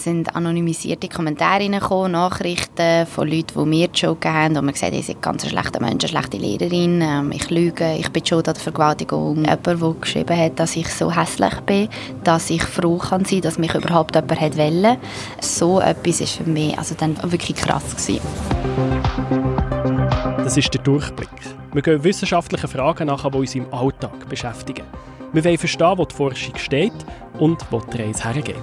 Sind 0.00 0.34
anonymisierte 0.34 1.08
Kommentare 1.08 1.60
reingekommen, 1.60 2.12
Nachrichten 2.12 3.06
von 3.06 3.28
Leuten, 3.28 3.52
die 3.54 3.66
mir 3.66 3.88
die 3.88 3.98
Schuld 3.98 4.18
gegeben 4.18 4.42
haben, 4.42 4.56
und 4.56 4.64
mir 4.64 4.72
gesagt 4.72 4.94
ich 4.94 5.04
sei 5.04 5.16
ganz 5.20 5.44
ein 5.44 5.50
schlechter 5.50 5.78
Mensch, 5.78 6.04
eine 6.04 6.08
schlechte 6.08 6.38
Lehrerin, 6.38 7.02
ähm, 7.02 7.32
ich 7.32 7.50
lüge, 7.50 7.96
ich 7.98 8.08
bin 8.08 8.24
schuld 8.24 8.48
an 8.48 8.54
der 8.54 8.62
Vergewaltigung. 8.62 9.44
Jemand, 9.44 9.66
der 9.66 9.94
geschrieben 10.00 10.38
hat, 10.38 10.58
dass 10.58 10.74
ich 10.74 10.88
so 10.88 11.14
hässlich 11.14 11.54
bin, 11.66 11.88
dass 12.24 12.48
ich 12.48 12.62
froh 12.62 12.96
kann 12.96 13.26
sein, 13.26 13.42
dass 13.42 13.58
mich 13.58 13.74
überhaupt 13.74 14.14
jemand 14.14 14.40
hat 14.40 14.56
wollen. 14.56 14.96
So 15.42 15.80
etwas 15.80 16.22
ist 16.22 16.32
für 16.32 16.44
mich 16.44 16.78
also 16.78 16.94
dann 16.94 17.18
wirklich 17.30 17.58
krass 17.58 17.94
gewesen. 17.94 18.20
Das 20.38 20.56
ist 20.56 20.72
der 20.72 20.80
Durchblick. 20.80 21.28
Wir 21.74 21.82
gehen 21.82 22.02
wissenschaftlichen 22.02 22.68
Fragen 22.68 23.08
nach, 23.08 23.30
die 23.30 23.36
uns 23.36 23.54
im 23.54 23.70
Alltag 23.72 24.26
beschäftigen. 24.30 24.86
Wir 25.32 25.44
wollen 25.44 25.58
verstehen, 25.58 25.98
wo 25.98 26.04
die 26.06 26.14
Forschung 26.14 26.56
steht 26.56 26.92
und 27.38 27.58
wo 27.70 27.80
die 27.80 28.02
Reise 28.02 28.24
hergeht. 28.24 28.56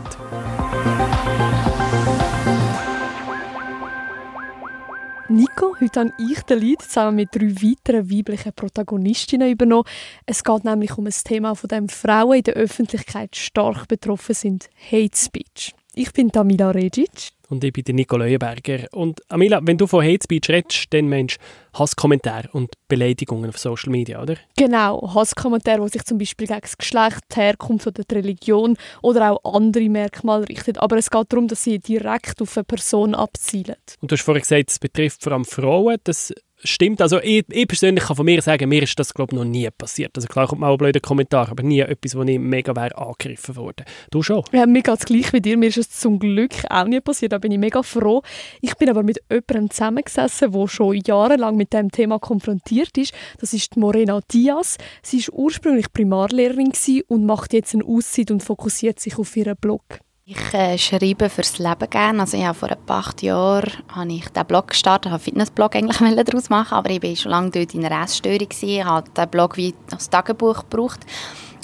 Nico, 5.30 5.76
heute 5.81 6.00
habe 6.00 6.13
ich 6.17 6.41
den 6.44 6.59
Lied 6.59 6.81
zusammen 6.81 7.17
mit 7.17 7.36
drei 7.36 7.48
weiteren 7.48 8.09
weiblichen 8.09 8.53
Protagonistinnen 8.53 9.52
übernommen. 9.52 9.84
Es 10.26 10.44
geht 10.44 10.63
nämlich 10.63 10.98
um 10.98 11.05
ein 11.05 11.12
Thema, 11.12 11.53
von 11.53 11.67
dem 11.67 11.90
Frauen 11.90 12.38
in 12.38 12.44
der 12.44 12.53
Öffentlichkeit 12.53 13.36
stark 13.36 13.88
betroffen 13.90 14.34
sind: 14.34 14.70
Hate 14.90 15.17
Speech. 15.17 15.76
Ich 15.94 16.13
bin 16.13 16.31
Tamila 16.31 16.72
Regic. 16.72 17.34
Und 17.50 17.64
ich 17.64 17.72
bin 17.72 17.84
der 17.84 17.96
Nico 17.96 18.18
Leuenberger. 18.18 18.88
Und 18.92 19.22
Amila, 19.30 19.60
wenn 19.64 19.78
du 19.78 19.88
von 19.88 20.04
Hate 20.04 20.24
Speech 20.24 20.50
redest, 20.50 20.94
dann 20.94 21.08
meinst 21.08 21.38
du 21.38 21.80
Hasskommentare 21.80 22.50
und 22.52 22.73
Beleidigungen 22.88 23.50
auf 23.50 23.58
Social 23.58 23.92
Media, 23.92 24.22
oder? 24.22 24.36
Genau, 24.58 25.14
Hasskommentare, 25.14 25.82
die 25.86 25.90
sich 25.90 26.04
zum 26.04 26.18
Beispiel 26.18 26.48
gegen 26.48 26.62
das 26.62 26.78
Geschlecht, 26.78 27.22
die 27.32 27.40
Herkunft 27.40 27.88
oder 27.88 28.04
die 28.04 28.16
Religion 28.16 28.78
oder 29.02 29.32
auch 29.32 29.54
andere 29.56 29.88
Merkmale 29.90 30.48
richten. 30.50 30.78
Aber 30.78 30.98
es 30.98 31.10
geht 31.10 31.32
darum, 31.32 31.48
dass 31.48 31.64
sie 31.64 31.80
direkt 31.80 32.42
auf 32.42 32.58
eine 32.58 32.64
Person 32.66 33.16
abzielen. 33.16 33.76
Und 34.02 34.12
du 34.12 34.16
hast 34.16 34.23
vorhin 34.23 34.42
gesagt, 34.42 34.72
es 34.72 34.80
betrifft 34.80 35.23
vor 35.23 35.34
allem 35.34 35.45
Frauen. 35.45 35.98
Das 36.04 36.34
stimmt. 36.63 37.02
Also 37.02 37.19
ich, 37.22 37.45
ich, 37.50 37.67
persönlich 37.67 38.05
kann 38.05 38.16
von 38.16 38.25
mir 38.25 38.41
sagen, 38.41 38.69
mir 38.69 38.83
ist 38.83 38.97
das 39.00 39.13
glaube 39.13 39.36
noch 39.36 39.45
nie 39.45 39.69
passiert. 39.69 40.11
Also 40.16 40.27
klar 40.27 40.47
kommt 40.47 40.61
mal 40.61 40.72
ein 40.72 40.77
blöder 40.77 40.99
Kommentar, 40.99 41.49
aber 41.49 41.64
nie 41.64 41.80
etwas, 41.80 42.16
wo 42.16 42.23
ich 42.23 42.39
mega 42.39 42.75
wäre 42.75 42.97
angegriffen 42.97 43.55
worden. 43.55 43.86
Du 44.11 44.23
schon? 44.23 44.44
Ja, 44.52 44.66
mir 44.66 44.81
geht 44.81 44.99
es 44.99 45.05
gleich 45.05 45.33
wie 45.33 45.41
dir. 45.41 45.58
Mir 45.58 45.69
ist 45.69 45.77
es 45.77 45.89
zum 45.89 46.19
Glück 46.19 46.53
auch 46.69 46.86
nie 46.86 47.02
passiert. 47.02 47.31
Da 47.31 47.38
bin 47.38 47.52
ich 47.52 47.59
mega 47.59 47.83
froh. 47.83 48.22
Ich 48.61 48.75
bin 48.75 48.89
aber 48.89 49.03
mit 49.03 49.22
jemandem 49.30 49.69
zusammengesessen, 49.69 50.52
der 50.52 50.67
schon 50.67 51.02
jahrelang 51.05 51.55
mit 51.58 51.73
dem 51.73 51.91
Thema 51.91 52.19
konfrontiert 52.19 52.97
ist. 52.97 53.14
Das 53.39 53.53
ist 53.53 53.77
Morena 53.77 54.21
Diaz. 54.31 54.77
Sie 55.02 55.17
ist 55.17 55.31
ursprünglich 55.31 55.92
Primarlehrerin 55.94 56.73
und 57.08 57.25
macht 57.25 57.53
jetzt 57.53 57.73
eine 57.73 57.86
Auszeit 57.86 58.31
und 58.31 58.44
fokussiert 58.44 58.99
sich 58.99 59.17
auf 59.17 59.36
ihren 59.36 59.55
Blog. 59.55 59.99
Ich 60.30 60.53
äh, 60.53 60.78
schreibe 60.78 61.30
fürs 61.30 61.58
Leben 61.58 61.89
gerne. 61.89 62.20
Also 62.20 62.38
habe 62.38 62.53
vor 62.53 62.70
ein 62.70 62.86
paar 62.86 63.14
Jahren 63.22 63.72
habe 63.88 64.11
ich 64.11 64.28
den 64.28 64.45
Blog 64.45 64.67
gestartet, 64.67 65.09
habe 65.09 65.23
Fitnessblog 65.23 65.73
eigentlich 65.73 65.97
daraus 66.25 66.50
machen, 66.50 66.73
aber 66.73 66.89
ich 66.89 67.02
war 67.02 67.16
schon 67.16 67.31
lange 67.31 67.50
dort 67.50 67.73
in 67.73 67.86
einer 67.86 68.03
Essstörung 68.03 68.50
gewesen, 68.50 68.83
habe 68.83 69.09
den 69.09 69.30
Blog 69.30 69.55
wie 69.55 69.73
als 69.89 70.09
Tagebuch 70.09 70.66
gebraucht. 70.70 71.00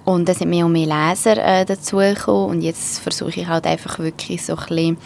Und 0.06 0.30
es 0.30 0.40
sind 0.40 0.50
mehr 0.50 0.66
und 0.66 0.72
mehr 0.72 0.88
Leser 0.88 1.36
äh, 1.46 1.66
dazugekommen. 1.66 2.52
Und 2.52 2.62
jetzt 2.62 3.00
versuche 3.00 3.42
ich 3.42 3.48
halt 3.48 3.68
einfach 3.68 4.00
wirklich 4.00 4.46
so 4.46 4.56
ein 4.56 4.66
bisschen 4.66 4.98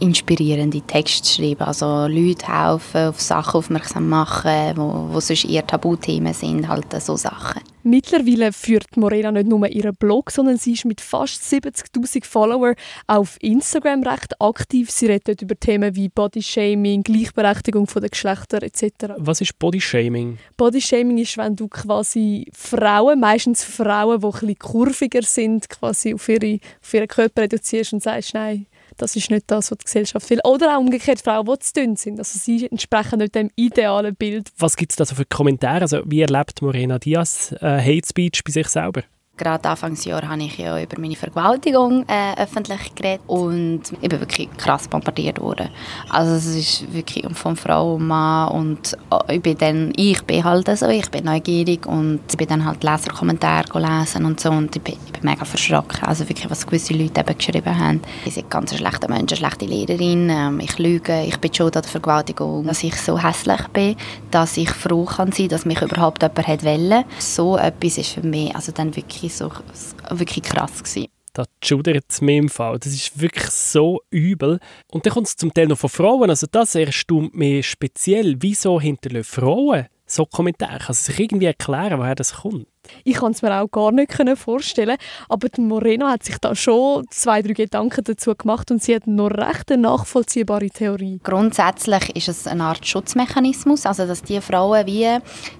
inspirierende 0.00 0.80
Texte 0.80 1.22
zu 1.22 1.34
schreiben. 1.34 1.62
Also 1.62 2.06
Leute 2.06 2.46
helfen, 2.46 3.08
auf 3.08 3.20
Sachen 3.20 3.58
aufmerksam 3.58 4.08
machen, 4.08 4.76
wo, 4.76 5.08
wo 5.12 5.20
sonst 5.20 5.44
eher 5.44 5.66
Tabuthemen 5.66 6.34
sind, 6.34 6.68
halt 6.68 6.86
so 7.00 7.16
Sachen. 7.16 7.62
Mittlerweile 7.86 8.50
führt 8.54 8.96
Morena 8.96 9.30
nicht 9.30 9.46
nur 9.46 9.68
ihren 9.68 9.94
Blog, 9.94 10.30
sondern 10.30 10.56
sie 10.56 10.72
ist 10.72 10.86
mit 10.86 11.02
fast 11.02 11.42
70'000 11.42 12.24
Followern 12.24 12.76
auf 13.06 13.36
Instagram 13.42 14.02
recht 14.02 14.40
aktiv. 14.40 14.90
Sie 14.90 15.04
redet 15.04 15.28
dort 15.28 15.42
über 15.42 15.54
Themen 15.54 15.94
wie 15.94 16.08
Bodyshaming, 16.08 17.02
Gleichberechtigung 17.02 17.86
der 17.94 18.08
Geschlechter 18.08 18.62
etc. 18.62 19.16
Was 19.18 19.42
ist 19.42 19.58
Bodyshaming? 19.58 20.38
Bodyshaming 20.56 21.18
ist, 21.18 21.36
wenn 21.36 21.56
du 21.56 21.68
quasi 21.68 22.50
Frauen, 22.54 23.20
meistens 23.20 23.62
Frauen, 23.62 24.18
die 24.18 24.26
ein 24.26 24.32
bisschen 24.32 24.58
kurviger 24.58 25.22
sind, 25.22 25.68
quasi 25.68 26.14
auf, 26.14 26.26
ihre, 26.30 26.60
auf 26.82 26.94
ihren 26.94 27.08
Körper 27.08 27.42
reduzierst 27.42 27.92
und 27.92 28.02
sagst, 28.02 28.32
nein, 28.32 28.64
das 28.96 29.16
ist 29.16 29.30
nicht 29.30 29.44
das, 29.48 29.70
was 29.70 29.78
die 29.78 29.84
Gesellschaft 29.84 30.28
will. 30.30 30.40
Oder 30.44 30.76
auch 30.76 30.80
umgekehrt 30.80 31.20
Frauen, 31.20 31.46
die 31.46 31.58
zu 31.60 31.72
dünn 31.74 31.96
sind. 31.96 32.18
Also 32.18 32.38
sie 32.38 32.66
entsprechen 32.70 33.18
nicht 33.18 33.34
dem 33.34 33.50
idealen 33.56 34.14
Bild. 34.14 34.50
Was 34.58 34.76
gibt 34.76 34.92
es 34.92 34.96
da 34.96 35.04
so 35.04 35.14
für 35.14 35.24
Kommentare? 35.24 35.82
Also 35.82 36.02
wie 36.04 36.22
erlebt 36.22 36.62
Morena 36.62 36.98
Diaz 36.98 37.52
äh, 37.60 37.80
Hate 37.80 38.06
Speech 38.08 38.44
bei 38.44 38.52
sich 38.52 38.68
selber? 38.68 39.02
Gerade 39.36 39.68
Anfangsjahr 39.68 40.28
habe 40.28 40.44
ich 40.44 40.58
ja 40.58 40.80
über 40.80 41.00
meine 41.00 41.16
Vergewaltigung 41.16 42.04
äh, 42.06 42.40
öffentlich 42.40 42.94
geredet 42.94 43.20
und 43.26 43.82
ich 44.00 44.08
bin 44.08 44.20
wirklich 44.20 44.48
krass 44.56 44.86
bombardiert 44.86 45.40
worden. 45.40 45.70
Also 46.08 46.34
es 46.34 46.46
ist 46.46 46.94
wirklich 46.94 47.26
von 47.36 47.56
Frau 47.56 47.96
und 47.96 48.06
Mann 48.06 48.52
und 48.52 48.96
äh, 49.10 49.34
ich 49.34 49.42
bin 49.42 49.58
dann, 49.58 49.92
ich 49.96 50.22
bin 50.22 50.44
halt 50.44 50.68
so, 50.78 50.86
ich 50.86 51.10
bin 51.10 51.24
neugierig 51.24 51.84
und 51.84 52.20
ich 52.30 52.36
bin 52.36 52.46
dann 52.46 52.64
halt 52.64 52.84
Leserkommentare 52.84 53.76
lesen 53.80 54.24
und 54.24 54.38
so 54.38 54.50
und 54.50 54.76
ich 54.76 54.82
bin, 54.82 54.94
ich 55.04 55.12
bin 55.12 55.28
mega 55.28 55.44
verschrocken. 55.44 56.04
Also 56.04 56.28
wirklich, 56.28 56.48
was 56.48 56.64
gewisse 56.64 56.94
Leute 56.94 57.20
eben 57.20 57.36
geschrieben 57.36 57.76
haben. 57.76 58.02
Ich 58.24 58.36
bin 58.36 58.48
ganz 58.48 58.70
ein 58.70 58.78
schlechter 58.78 59.08
Mensch, 59.08 59.32
eine 59.32 59.36
schlechte 59.36 59.64
Lehrerin, 59.66 60.30
ähm, 60.30 60.60
ich 60.60 60.78
lüge, 60.78 61.24
ich 61.24 61.38
bin 61.38 61.52
schuld 61.52 61.76
an 61.76 61.82
der 61.82 61.90
Vergewaltigung, 61.90 62.68
dass 62.68 62.84
ich 62.84 62.94
so 63.00 63.20
hässlich 63.20 63.66
bin, 63.72 63.96
dass 64.30 64.56
ich 64.56 64.70
froh 64.70 65.06
kann 65.06 65.32
sein, 65.32 65.48
dass 65.48 65.64
mich 65.64 65.82
überhaupt 65.82 66.22
jemand 66.22 66.46
hat 66.46 66.62
wollen. 66.62 67.04
So 67.18 67.56
etwas 67.56 67.98
ist 67.98 68.10
für 68.10 68.22
mich 68.22 68.54
also 68.54 68.70
dann 68.70 68.94
wirklich 68.94 69.23
wirklich, 69.24 69.32
so, 69.32 70.18
wirklich 70.18 70.44
krass. 70.44 70.82
Gewesen. 70.82 71.08
Das 71.32 71.48
schudert 71.62 72.04
es 72.08 72.20
mir 72.20 72.38
im 72.38 72.48
Fall. 72.48 72.78
Das 72.78 72.92
ist 72.92 73.20
wirklich 73.20 73.50
so 73.50 74.00
übel. 74.10 74.60
Und 74.92 75.04
dann 75.04 75.12
kommt 75.12 75.26
es 75.26 75.36
zum 75.36 75.52
Teil 75.52 75.66
noch 75.66 75.78
von 75.78 75.90
Frauen. 75.90 76.30
Also 76.30 76.46
das 76.50 76.74
erstaunt 76.76 77.34
mich 77.34 77.68
speziell. 77.68 78.36
Wieso 78.38 78.80
hinterlassen 78.80 79.24
Frauen 79.24 79.86
so 80.06 80.26
Kommentare? 80.26 80.78
Kann 80.78 80.94
sie 80.94 81.10
sich 81.10 81.18
irgendwie 81.18 81.46
erklären, 81.46 81.98
woher 81.98 82.14
das 82.14 82.34
kommt? 82.34 82.68
Ich 83.04 83.16
kann 83.16 83.32
es 83.32 83.42
mir 83.42 83.60
auch 83.60 83.70
gar 83.70 83.92
nicht 83.92 84.12
vorstellen. 84.36 84.96
Aber 85.28 85.48
die 85.48 85.60
Moreno 85.60 86.06
hat 86.06 86.24
sich 86.24 86.38
da 86.38 86.54
schon 86.54 87.04
zwei, 87.10 87.42
drei 87.42 87.52
Gedanken 87.52 88.04
dazu 88.04 88.34
gemacht 88.34 88.70
und 88.70 88.82
sie 88.82 88.94
hat 88.94 89.06
noch 89.06 89.30
recht 89.30 89.70
eine 89.70 89.82
nachvollziehbare 89.82 90.68
Theorie. 90.70 91.20
Grundsätzlich 91.22 92.14
ist 92.16 92.28
es 92.28 92.46
eine 92.46 92.64
Art 92.64 92.86
Schutzmechanismus, 92.86 93.86
also 93.86 94.06
dass 94.06 94.22
die 94.22 94.40
Frauen 94.40 94.86
wie 94.86 95.08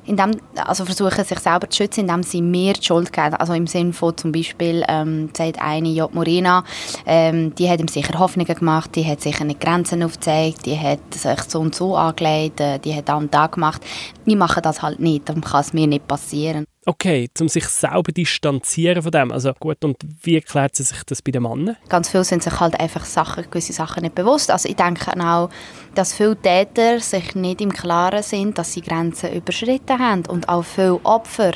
in 0.07 0.17
dem, 0.17 0.33
also 0.57 0.85
versuchen, 0.85 1.25
sich 1.25 1.39
selber 1.39 1.69
zu 1.69 1.79
schützen, 1.79 2.01
indem 2.01 2.23
sie 2.23 2.43
mehr 2.43 2.75
die 2.75 2.85
Schuld 2.85 3.13
geben. 3.13 3.35
Also 3.35 3.53
im 3.53 3.67
Sinne 3.67 3.93
von 3.93 4.17
zum 4.17 4.33
Beispiel, 4.33 4.85
ähm, 4.89 5.31
sagt 5.37 5.61
eine, 5.61 5.89
ja, 5.89 6.09
Morena, 6.13 6.65
ähm, 7.07 7.55
die 7.55 7.69
hat 7.69 7.81
ihm 7.81 7.89
sicher 7.89 8.19
Hoffnungen 8.19 8.55
gemacht, 8.55 8.95
die 8.95 9.05
hat 9.05 9.21
sicher 9.21 9.45
nicht 9.45 9.61
Grenzen 9.61 10.03
aufgezeigt, 10.03 10.67
die 10.67 10.79
hat 10.79 11.01
sich 11.13 11.41
so 11.49 11.61
und 11.61 11.75
so 11.75 11.97
angelegt, 11.97 12.61
äh, 12.61 12.79
die 12.79 12.95
hat 12.95 13.09
da 13.09 13.17
und 13.17 13.33
da 13.33 13.47
gemacht. 13.47 13.83
Ich 14.25 14.37
mache 14.37 14.61
das 14.61 14.83
halt 14.83 15.01
nicht, 15.01 15.29
dann 15.29 15.41
kann 15.41 15.61
es 15.61 15.73
mir 15.73 15.87
nicht 15.87 16.07
passieren. 16.07 16.67
Okay, 16.87 17.31
um 17.41 17.49
sich 17.49 17.67
selber 17.67 18.13
distanzieren 18.13 19.03
von 19.03 19.11
dem. 19.11 19.33
Also 19.33 19.53
gut, 19.59 19.83
und 19.85 19.97
wie 20.23 20.37
erklärt 20.37 20.77
sie 20.77 20.83
sich 20.83 21.03
das 21.05 21.23
bei 21.23 21.33
den 21.33 21.43
Männern? 21.43 21.77
Ganz 21.89 22.11
viele 22.11 22.25
sind 22.25 22.43
sich 22.43 22.61
halt 22.61 22.79
einfach 22.79 23.05
Sachen, 23.05 23.45
gewisse 23.51 23.73
Sachen 23.73 24.03
nicht 24.03 24.15
bewusst. 24.15 24.51
Also 24.51 24.69
ich 24.69 24.77
denke 24.77 25.19
auch, 25.19 25.49
dass 25.95 26.15
viele 26.15 26.37
Täter 26.37 27.01
sich 27.01 27.35
nicht 27.35 27.61
im 27.61 27.73
Klaren 27.73 28.23
sind, 28.23 28.59
dass 28.59 28.73
sie 28.73 28.83
Grenzen 28.83 29.33
überschritten 29.33 29.99
haben. 29.99 30.27
Und 30.27 30.49
auch 30.49 30.65
viele 30.65 31.01
Opfer 31.05 31.53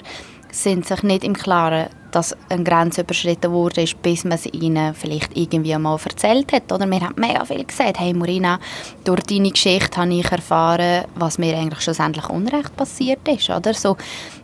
sind 0.50 0.86
sich 0.86 1.02
nicht 1.02 1.24
im 1.24 1.34
Klaren, 1.34 1.88
dass 2.10 2.36
eine 2.48 2.64
Grenze 2.64 3.02
überschritten 3.02 3.52
wurde, 3.52 3.84
bis 4.02 4.24
man 4.24 4.32
es 4.32 4.46
ihnen 4.46 4.94
vielleicht 4.94 5.36
irgendwie 5.36 5.76
mal 5.76 5.98
erzählt 6.02 6.52
hat. 6.52 6.72
Oder 6.72 6.86
wir 6.86 7.00
haben 7.00 7.14
mega 7.16 7.44
viel 7.44 7.64
gesagt, 7.64 8.00
hey 8.00 8.14
Morina, 8.14 8.58
durch 9.04 9.20
deine 9.22 9.50
Geschichte 9.50 10.00
habe 10.00 10.14
ich 10.14 10.30
erfahren, 10.30 11.04
was 11.14 11.38
mir 11.38 11.56
eigentlich 11.56 11.80
schlussendlich 11.80 12.28
Unrecht 12.28 12.74
passiert 12.76 13.26
ist. 13.28 13.50
Oder? 13.50 13.74
So, 13.74 13.96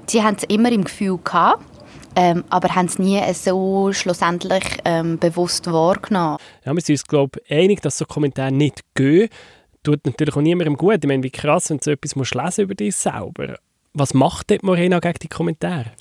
sie 0.06 0.22
haben 0.22 0.36
es 0.36 0.44
immer 0.44 0.70
im 0.72 0.84
Gefühl 0.84 1.18
gehabt, 1.22 1.64
ähm, 2.16 2.44
aber 2.50 2.74
haben 2.74 2.86
es 2.86 2.98
nie 2.98 3.20
so 3.32 3.92
schlussendlich 3.92 4.64
ähm, 4.84 5.18
bewusst 5.18 5.70
wahrgenommen. 5.70 6.38
Ja, 6.64 6.74
wir 6.74 6.80
sind 6.80 6.94
uns, 6.94 7.06
glaube 7.06 7.40
ich, 7.44 7.56
einig, 7.56 7.80
dass 7.80 7.98
so 7.98 8.04
Kommentare 8.04 8.52
nicht 8.52 8.80
gehen. 8.94 9.28
Tut 9.82 10.04
natürlich 10.06 10.36
auch 10.36 10.40
niemandem 10.40 10.76
gut. 10.76 10.98
Ich 11.02 11.08
meine, 11.08 11.22
wie 11.22 11.30
krass, 11.30 11.70
wenn 11.70 11.78
du 11.78 11.84
so 11.84 11.90
etwas 11.90 12.16
musst 12.16 12.34
lesen 12.34 12.62
über 12.62 12.74
dich 12.74 12.94
selber. 12.96 13.56
Was 13.94 14.12
macht 14.12 14.50
dort 14.50 14.64
Morena 14.64 14.98
gegen 14.98 15.20
die 15.22 15.28
Kommentare? 15.28 15.92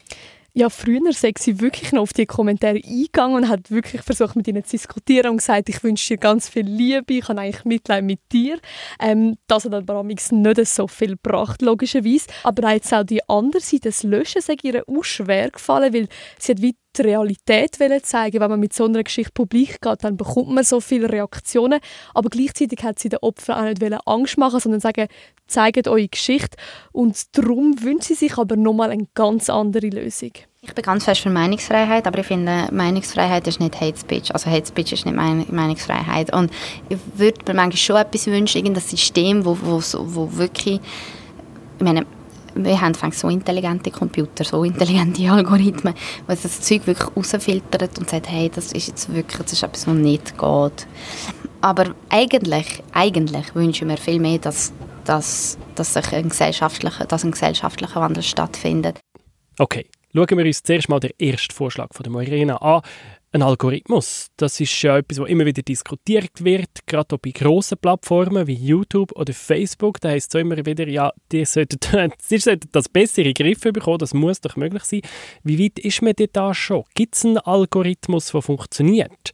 Ja, 0.56 0.70
früher 0.70 1.14
sei 1.14 1.34
sie 1.38 1.62
wirklich 1.62 1.92
noch 1.94 2.04
auf 2.04 2.14
die 2.14 2.28
Kommentare 2.28 2.80
eingegangen 2.84 3.38
und 3.38 3.50
hat 3.50 3.72
wirklich 3.72 4.04
versucht, 4.04 4.36
mit 4.36 4.48
ihnen 4.48 4.64
zu 4.64 4.72
diskutieren 4.72 5.32
und 5.32 5.38
gesagt, 5.38 5.70
ich 5.70 5.84
wünsche 5.84 6.14
dir 6.14 6.18
ganz 6.18 6.48
viel 6.48 6.66
Liebe, 6.66 7.14
ich 7.14 7.28
habe 7.28 7.42
eigentlich 7.42 7.66
Mitleid 7.66 8.04
mit 8.04 8.20
dir. 8.32 8.60
Ähm, 9.00 9.36
das 9.48 9.66
hat 9.66 9.74
aber 9.74 10.04
nicht 10.04 10.22
so 10.22 10.88
viel 10.88 11.18
gebracht, 11.18 11.64
logischerweise. 11.64 12.28
Aber 12.44 12.72
jetzt 12.72 12.94
auch 12.94 13.04
die 13.04 13.28
andere 13.28 13.62
Seite, 13.62 13.90
das 13.90 14.04
Löschen 14.04 14.42
sei 14.42 14.56
ihr 14.62 14.84
auch 14.88 15.04
schwer 15.04 15.50
gefallen, 15.50 15.92
weil 15.92 16.08
sie 16.38 16.52
hat 16.52 16.62
wie 16.62 16.76
die 16.98 17.02
Realität 17.02 17.76
zeigen 18.04 18.40
Wenn 18.40 18.50
man 18.50 18.60
mit 18.60 18.74
so 18.74 18.86
einer 18.86 19.04
Geschichte 19.04 19.32
publik 19.34 19.82
geht, 19.82 20.04
dann 20.04 20.18
bekommt 20.18 20.50
man 20.50 20.64
so 20.64 20.80
viele 20.80 21.10
Reaktionen. 21.10 21.80
Aber 22.14 22.30
gleichzeitig 22.30 22.84
hat 22.84 23.00
sie 23.00 23.10
den 23.10 23.20
Opfern 23.20 23.58
auch 23.58 23.82
nicht 23.82 24.08
Angst 24.08 24.38
machen, 24.38 24.60
sondern 24.60 24.82
sagen, 24.82 25.08
zeigt 25.48 25.88
eure 25.88 26.08
Geschichte. 26.08 26.58
Und 26.92 27.38
darum 27.38 27.82
wünscht 27.82 28.08
sie 28.08 28.16
sich 28.16 28.38
aber 28.38 28.56
nochmal 28.56 28.92
eine 28.92 29.08
ganz 29.14 29.50
andere 29.50 29.88
Lösung. 29.88 30.32
Ich 30.62 30.74
bin 30.74 30.84
ganz 30.84 31.04
fest 31.04 31.22
für 31.22 31.30
Meinungsfreiheit, 31.30 32.08
aber 32.08 32.20
ich 32.20 32.26
finde, 32.26 32.70
Meinungsfreiheit 32.72 33.46
ist 33.48 33.60
nicht 33.60 33.82
Hate 33.82 34.00
Speech. 34.00 34.34
Also 34.34 34.50
Hate 34.50 34.66
Speech 34.66 34.94
ist 34.94 35.06
nicht 35.06 35.16
Meinungsfreiheit. 35.16 36.34
Und 36.34 36.52
ich 36.88 36.98
würde 37.16 37.40
mir 37.48 37.54
manchmal 37.54 37.78
schon 37.78 37.96
etwas 37.98 38.28
wünschen, 38.28 38.60
irgendein 38.60 38.82
System, 38.82 39.44
wo, 39.44 39.58
wo, 39.62 39.82
wo 39.82 40.38
wirklich, 40.38 40.80
ich 41.78 41.84
meine, 41.84 42.06
wir 42.56 42.82
haben 42.82 42.94
so 43.12 43.30
intelligente 43.30 43.92
Computer, 43.92 44.44
so 44.44 44.64
intelligente 44.64 45.22
Algorithmen, 45.32 45.94
wo 46.28 46.34
das 46.34 46.62
Zeug 46.62 46.86
wirklich 46.88 47.16
rausfiltert 47.16 47.98
und 47.98 48.10
sagt, 48.10 48.30
hey, 48.30 48.50
das 48.54 48.72
ist 48.72 48.88
jetzt 48.88 49.14
wirklich, 49.14 49.42
das 49.42 49.54
ist 49.54 49.64
etwas, 49.64 49.88
was 49.88 49.96
nicht 49.96 50.38
geht. 50.38 50.88
Aber 51.62 51.96
eigentlich, 52.10 52.84
eigentlich 52.92 53.56
wünschen 53.56 53.90
wir 53.90 53.98
viel 53.98 54.20
mehr, 54.20 54.38
dass, 54.38 54.74
dass, 55.06 55.58
dass, 55.76 55.94
sich 55.94 56.14
ein 56.14 56.30
gesellschaftlicher, 56.30 57.06
dass 57.06 57.24
ein 57.24 57.32
gesellschaftlicher 57.32 58.02
Wandel 58.02 58.24
stattfindet. 58.24 59.00
Okay, 59.58 59.88
schauen 60.14 60.38
wir 60.38 60.46
uns 60.46 60.62
zuerst 60.64 60.90
mal 60.90 61.00
den 61.00 61.12
ersten 61.20 61.54
Vorschlag 61.54 61.88
von 61.94 62.04
der 62.04 62.12
Morena 62.12 62.58
an. 62.58 62.82
Ein 63.36 63.42
Algorithmus, 63.42 64.28
das 64.38 64.60
ist 64.60 64.80
ja 64.84 65.00
etwas, 65.00 65.18
was 65.20 65.28
immer 65.28 65.44
wieder 65.44 65.64
diskutiert 65.64 66.44
wird, 66.44 66.86
gerade 66.86 67.16
auch 67.16 67.20
bei 67.20 67.32
grossen 67.32 67.80
Plattformen 67.80 68.46
wie 68.46 68.54
YouTube 68.54 69.12
oder 69.14 69.34
Facebook. 69.34 70.00
Da 70.00 70.10
heißt 70.10 70.36
es 70.36 70.40
immer 70.40 70.64
wieder, 70.64 70.88
ja, 70.88 71.12
die 71.32 71.44
sollten, 71.44 71.80
die 72.30 72.38
sollten 72.38 72.70
das 72.72 72.88
bessere 72.88 73.34
Griffe 73.34 73.74
bekommen, 73.74 73.98
das 73.98 74.14
muss 74.14 74.40
doch 74.40 74.56
möglich 74.56 74.84
sein. 74.84 75.02
Wie 75.44 75.58
weit 75.58 75.80
ist 75.80 76.04
man 76.04 76.14
denn 76.14 76.30
da 76.32 76.54
schon? 76.54 76.84
Gibt 76.94 77.16
es 77.16 77.26
einen 77.26 77.40
Algorithmus, 77.40 78.32
der 78.32 78.44
funktioniert? 78.44 79.32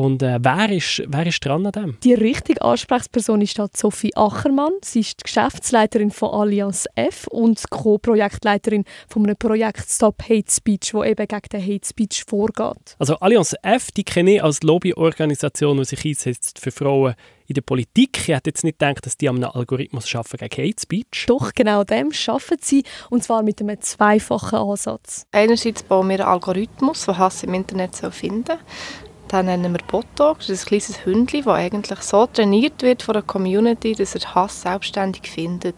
Und 0.00 0.22
äh, 0.22 0.38
wer, 0.40 0.70
ist, 0.70 1.02
wer 1.08 1.26
ist 1.26 1.44
dran 1.44 1.66
an 1.66 1.72
dem? 1.72 1.98
Die 2.02 2.14
richtige 2.14 2.62
Ansprechperson 2.62 3.42
ist 3.42 3.58
halt 3.58 3.76
Sophie 3.76 4.16
Achermann. 4.16 4.72
Sie 4.82 5.00
ist 5.00 5.20
die 5.20 5.24
Geschäftsleiterin 5.24 6.10
von 6.10 6.30
Allianz 6.30 6.86
F 6.94 7.26
und 7.26 7.68
Co-Projektleiterin 7.68 8.86
von 9.10 9.24
einem 9.24 9.36
Projekt 9.36 9.90
Stop 9.90 10.22
Hate 10.22 10.50
Speech, 10.50 10.94
wo 10.94 11.04
eben 11.04 11.28
gegen 11.28 11.48
den 11.52 11.62
Hate 11.62 11.86
Speech 11.86 12.24
vorgeht. 12.26 12.96
Also 12.98 13.16
Allianz 13.16 13.54
F, 13.62 13.90
die 13.90 14.04
kenne 14.04 14.36
ich 14.36 14.42
als 14.42 14.62
Lobbyorganisation, 14.62 15.76
die 15.76 15.84
sich 15.84 16.02
einsetzt 16.06 16.60
für 16.60 16.70
Frauen 16.70 17.14
in 17.46 17.54
der 17.54 17.60
Politik. 17.60 18.20
Ich 18.20 18.28
hätte 18.28 18.48
jetzt 18.48 18.64
nicht 18.64 18.78
gedacht, 18.78 19.04
dass 19.04 19.18
die 19.18 19.28
an 19.28 19.36
einem 19.36 19.50
Algorithmus 19.52 20.14
arbeiten 20.14 20.48
gegen 20.48 20.68
Hate 20.70 20.80
Speech. 20.80 21.26
Doch, 21.26 21.52
genau 21.52 21.84
dem 21.84 22.10
arbeiten 22.26 22.62
sie, 22.62 22.84
und 23.10 23.22
zwar 23.22 23.42
mit 23.42 23.60
einem 23.60 23.78
zweifachen 23.78 24.60
Ansatz. 24.60 25.26
Einerseits 25.32 25.82
bauen 25.82 26.08
wir 26.08 26.20
einen 26.20 26.28
Algorithmus, 26.28 27.04
der 27.04 27.18
Hass 27.18 27.42
im 27.42 27.52
Internet 27.52 27.96
finden 27.96 28.44
soll. 28.46 29.09
Den 29.32 29.46
nennen 29.46 29.72
wir 29.72 29.84
Botox. 29.86 30.48
Das 30.48 30.56
ist 30.56 30.64
ein 30.64 30.68
kleines 30.68 31.06
Hündchen, 31.06 31.44
das 31.44 31.54
eigentlich 31.54 32.00
so 32.00 32.26
trainiert 32.26 32.82
wird 32.82 33.02
von 33.02 33.12
der 33.12 33.22
Community, 33.22 33.94
dass 33.94 34.16
er 34.16 34.34
Hass 34.34 34.62
selbstständig 34.62 35.28
findet. 35.28 35.76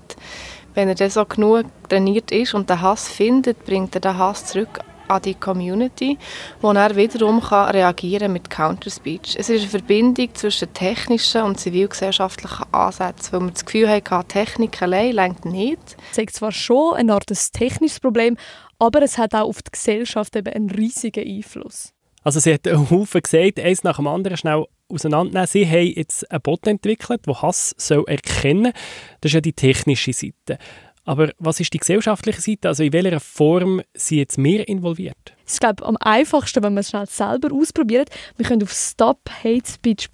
Wenn 0.75 0.89
er 0.89 0.95
dann 0.95 1.11
so 1.11 1.25
genug 1.27 1.67
trainiert 1.89 2.31
ist 2.33 2.55
und 2.55 2.71
den 2.71 2.81
Hass 2.81 3.09
findet, 3.09 3.65
bringt 3.67 3.95
er 3.95 4.01
den 4.01 4.17
Hass 4.17 4.47
zurück 4.47 4.81
an 5.09 5.21
die 5.21 5.35
Community, 5.35 6.17
wo 6.63 6.73
er 6.73 6.97
wiederum 6.97 7.43
kann 7.43 7.71
reagieren 7.71 8.33
mit 8.33 8.49
Counterspeech. 8.49 9.37
Es 9.39 9.51
ist 9.51 9.61
eine 9.61 9.69
Verbindung 9.69 10.35
zwischen 10.35 10.73
technischen 10.73 11.43
und 11.43 11.61
zivilgesellschaftlichen 11.61 12.73
Ansätzen, 12.73 13.33
weil 13.33 13.49
wir 13.49 13.53
das 13.53 13.67
Gefühl 13.67 13.91
haben, 13.91 14.29
Technik 14.29 14.81
allein 14.81 15.13
lenkt 15.13 15.45
nicht. 15.45 15.97
Es 16.13 16.19
ist 16.19 16.37
zwar 16.37 16.53
schon 16.53 16.95
eine 16.95 17.13
Art 17.13 17.27
technisches 17.27 18.01
Problem, 18.01 18.39
aber 18.79 19.03
es 19.03 19.19
hat 19.19 19.35
auch 19.35 19.49
auf 19.49 19.61
die 19.61 19.73
Gesellschaft 19.73 20.35
eben 20.37 20.55
einen 20.55 20.71
riesigen 20.71 21.29
Einfluss. 21.29 21.93
Also 22.23 22.41
sie 22.41 22.55
hat 22.55 22.67
einen 22.69 22.89
Haufen 22.91 23.21
gesagt, 23.21 23.59
eins 23.59 23.83
nach 23.83 23.97
dem 23.97 24.07
anderen 24.07 24.37
schnell 24.37 24.65
auseinandernehmen. 24.89 25.47
Sie 25.47 25.67
haben 25.67 25.93
jetzt 25.97 26.31
einen 26.31 26.43
Bot 26.43 26.67
entwickelt, 26.67 27.27
der 27.27 27.43
Hass 27.43 27.75
soll 27.79 28.05
erkennen 28.07 28.65
soll. 28.65 28.73
Das 29.21 29.31
ist 29.31 29.35
ja 29.35 29.41
die 29.41 29.53
technische 29.53 30.13
Seite. 30.13 30.59
Aber 31.05 31.33
was 31.39 31.59
ist 31.59 31.73
die 31.75 31.79
gesellschaftliche 31.79 32.41
Seite? 32.41 32.69
Also 32.69 32.85
in 32.85 32.93
welcher 32.93 33.19
Form 33.19 33.83
sind 33.93 34.19
jetzt 34.19 34.39
mehr 34.39 34.69
involviert? 34.69 35.35
Es 35.45 35.55
ist 35.55 35.61
glaube 35.61 35.85
am 35.85 35.97
einfachsten, 35.99 36.63
wenn 36.63 36.75
man 36.75 36.83
es 36.83 36.91
schnell 36.91 37.07
selber 37.07 37.53
ausprobiert. 37.53 38.09
Wir 38.37 38.47
können 38.47 38.63
auf 38.63 38.73
stophatespeech.ch 38.73 40.07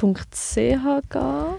gehen 1.11 1.59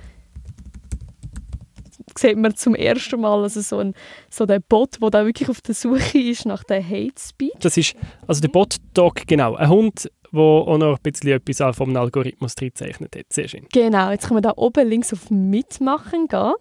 sieht 2.17 2.37
man 2.37 2.55
zum 2.55 2.75
ersten 2.75 3.21
Mal 3.21 3.43
also 3.43 3.61
so, 3.61 3.79
ein, 3.79 3.93
so 4.29 4.45
den 4.45 4.61
Bot, 4.67 5.01
der 5.01 5.09
da 5.09 5.25
wirklich 5.25 5.49
auf 5.49 5.61
der 5.61 5.75
Suche 5.75 6.17
ist 6.19 6.45
nach 6.45 6.63
der 6.63 6.83
Hate 6.83 7.13
Speech. 7.17 7.53
Das 7.59 7.77
ist 7.77 7.95
also 8.27 8.41
der 8.41 8.49
Bot-Dog, 8.49 9.27
genau. 9.27 9.55
Ein 9.55 9.69
Hund, 9.69 10.09
wo 10.31 10.59
auch 10.59 10.77
noch 10.77 10.97
ein 10.97 11.01
bisschen 11.01 11.29
etwas 11.31 11.75
vom 11.75 11.95
Algorithmus 11.95 12.55
gezeichnet 12.55 13.15
hat. 13.15 13.25
Sehr 13.31 13.47
schön. 13.47 13.65
Genau, 13.71 14.11
jetzt 14.11 14.27
können 14.27 14.37
wir 14.37 14.41
da 14.41 14.53
oben 14.55 14.87
links 14.87 15.13
auf 15.13 15.29
Mitmachen 15.29 16.27
gehen. 16.27 16.53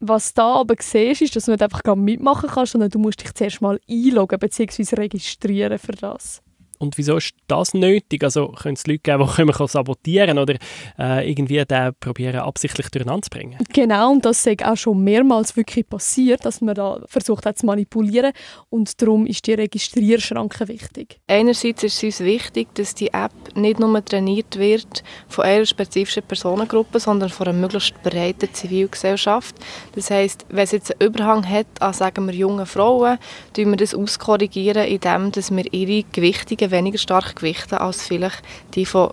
Was 0.00 0.32
da 0.32 0.54
aber 0.54 0.76
siehst, 0.78 1.22
ist, 1.22 1.34
dass 1.34 1.46
du 1.46 1.50
nicht 1.50 1.62
einfach 1.62 1.82
mitmachen 1.96 2.48
kannst, 2.48 2.72
sondern 2.72 2.90
du 2.90 2.98
musst 2.98 3.20
dich 3.20 3.34
zuerst 3.34 3.60
mal 3.60 3.80
einloggen 3.90 4.38
bzw. 4.38 4.94
registrieren 4.94 5.78
für 5.78 5.92
das. 5.92 6.40
Und 6.78 6.98
wieso 6.98 7.16
ist 7.16 7.34
das 7.46 7.74
nötig? 7.74 8.22
Also 8.24 8.48
können 8.48 8.74
es 8.74 8.86
Leute 8.86 9.00
geben, 9.00 9.26
die 9.26 9.32
können 9.52 9.68
sabotieren 9.68 10.38
oder 10.38 10.54
äh, 10.98 11.28
irgendwie 11.28 11.64
den 11.64 11.94
probieren 12.00 12.40
absichtlich 12.40 12.88
durcheinander 12.90 13.22
zu 13.22 13.30
bringen? 13.30 13.58
Genau, 13.72 14.12
und 14.12 14.24
das 14.24 14.46
ist 14.46 14.64
auch 14.64 14.76
schon 14.76 15.02
mehrmals 15.02 15.56
wirklich 15.56 15.88
passiert, 15.88 16.44
dass 16.44 16.60
man 16.60 16.74
da 16.74 17.00
versucht 17.06 17.46
hat 17.46 17.58
zu 17.58 17.66
manipulieren 17.66 18.32
und 18.70 19.00
darum 19.02 19.26
ist 19.26 19.46
die 19.46 19.54
Registrierschranke 19.54 20.68
wichtig. 20.68 21.20
Einerseits 21.26 21.82
ist 21.82 21.96
es 21.96 22.04
uns 22.04 22.20
wichtig, 22.20 22.68
dass 22.74 22.94
die 22.94 23.08
App 23.08 23.32
nicht 23.54 23.80
nur 23.80 24.04
trainiert 24.04 24.58
wird 24.58 25.02
von 25.28 25.44
einer 25.44 25.66
spezifischen 25.66 26.22
Personengruppe, 26.22 27.00
sondern 27.00 27.28
von 27.28 27.48
einer 27.48 27.58
möglichst 27.58 28.00
breiten 28.02 28.52
Zivilgesellschaft. 28.52 29.56
Das 29.94 30.10
heißt, 30.10 30.46
wenn 30.48 30.64
es 30.64 30.72
jetzt 30.72 31.00
einen 31.00 31.10
Überhang 31.10 31.48
hat 31.48 31.66
an, 31.80 31.92
sagen 31.92 32.26
wir, 32.26 32.34
jungen 32.34 32.66
Frauen, 32.66 33.18
tun 33.54 33.70
wir 33.70 33.76
das 33.76 33.94
auskorrigieren, 33.94 34.86
indem 34.86 35.32
wir 35.32 35.72
ihre 35.72 36.06
gewichtigen 36.12 36.67
weniger 36.70 36.98
stark 36.98 37.36
gewichten 37.36 37.76
als 37.76 38.06
vielleicht 38.06 38.42
die 38.74 38.86
von 38.86 39.12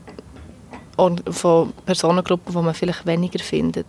von 1.29 1.73
Personengruppen, 1.85 2.53
die 2.53 2.61
man 2.61 2.73
vielleicht 2.73 3.05
weniger 3.05 3.39
findet. 3.39 3.85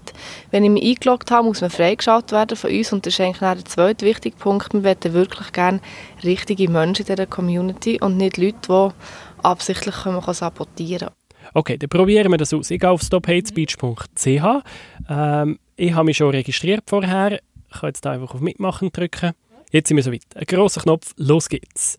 Wenn 0.51 0.65
ich 0.65 0.71
mich 0.71 0.85
eingeloggt 0.85 1.31
habe, 1.31 1.47
muss 1.47 1.61
man 1.61 1.71
freigeschaltet 1.71 2.33
werden 2.33 2.57
von 2.57 2.71
uns 2.71 2.93
und 2.93 3.07
das 3.07 3.15
ist 3.15 3.21
eigentlich 3.21 3.39
der 3.39 3.65
zweite 3.65 4.05
wichtige 4.05 4.37
Punkt. 4.37 4.73
Wir 4.73 4.81
möchten 4.81 5.13
wirklich 5.13 5.53
gerne 5.53 5.81
richtige 6.25 6.69
Menschen 6.69 7.07
in 7.07 7.15
dieser 7.15 7.27
Community 7.27 8.01
und 8.01 8.17
nicht 8.17 8.39
Leute, 8.39 8.57
die 8.69 8.89
absichtlich 9.45 9.95
können 9.95 10.21
sabotieren 10.21 11.09
können. 11.09 11.27
Okay, 11.55 11.79
dann 11.79 11.89
probieren 11.89 12.31
wir 12.31 12.39
das 12.39 12.53
aus. 12.53 12.71
Ich 12.71 12.81
gehe 12.81 12.91
auf 12.91 13.03
stophatespeech.ch. 13.03 14.45
Ähm, 15.09 15.59
ich 15.77 15.95
habe 15.95 16.05
mich 16.05 16.17
schon 16.17 16.31
registriert 16.31 16.85
vorher. 16.87 17.41
Ich 17.69 17.81
kann 17.81 17.89
jetzt 17.89 18.07
einfach 18.07 18.35
auf 18.35 18.41
Mitmachen 18.41 18.91
drücken. 18.91 19.33
Jetzt 19.71 19.89
sind 19.89 19.97
wir 19.97 20.05
soweit. 20.05 20.23
Ein 20.35 20.47
grosser 20.47 20.81
Knopf, 20.81 21.13
los 21.17 21.49
geht's. 21.49 21.97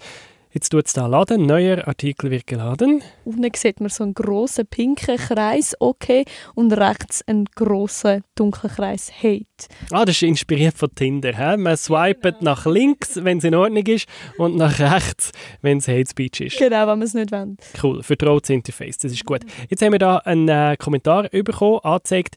Jetzt 0.57 0.69
tut 0.69 0.87
es 0.87 0.93
da 0.93 1.05
laden, 1.05 1.45
neuer 1.45 1.87
Artikel 1.87 2.31
wird 2.31 2.47
geladen. 2.47 3.03
Unten 3.25 3.51
sieht 3.55 3.79
man 3.79 3.89
so 3.89 4.03
einen 4.03 4.15
grossen 4.15 4.65
pinken 4.65 5.17
Kreis, 5.17 5.75
okay, 5.79 6.25
und 6.55 6.73
rechts 6.73 7.21
einen 7.27 7.45
grossen 7.45 8.23
dunklen 8.33 8.73
Kreis, 8.73 9.11
Hate. 9.21 9.45
Ah, 9.91 10.03
das 10.03 10.15
ist 10.15 10.23
inspiriert 10.23 10.75
von 10.75 10.89
Tinder. 10.95 11.37
He? 11.37 11.57
Man 11.57 11.77
swipet 11.77 12.41
nach 12.41 12.65
links, 12.65 13.23
wenn 13.23 13.37
es 13.37 13.43
in 13.43 13.53
Ordnung 13.53 13.85
ist, 13.85 14.09
und 14.39 14.55
nach 14.55 14.79
rechts, 14.79 15.31
wenn 15.61 15.77
es 15.77 15.87
Hate 15.87 16.09
Speech 16.09 16.41
ist. 16.41 16.57
Genau, 16.57 16.87
wenn 16.87 16.97
man 16.97 17.01
es 17.03 17.13
nicht 17.13 17.31
will. 17.31 17.55
Cool, 17.83 18.01
vertrautes 18.01 18.49
Interface, 18.49 18.97
das 18.97 19.11
ist 19.11 19.25
gut. 19.25 19.41
Jetzt 19.69 19.83
haben 19.83 19.91
wir 19.91 19.99
da 19.99 20.17
einen 20.17 20.49
äh, 20.49 20.75
Kommentar 20.75 21.29
bekommen, 21.29 21.81
angezeigt, 21.83 22.35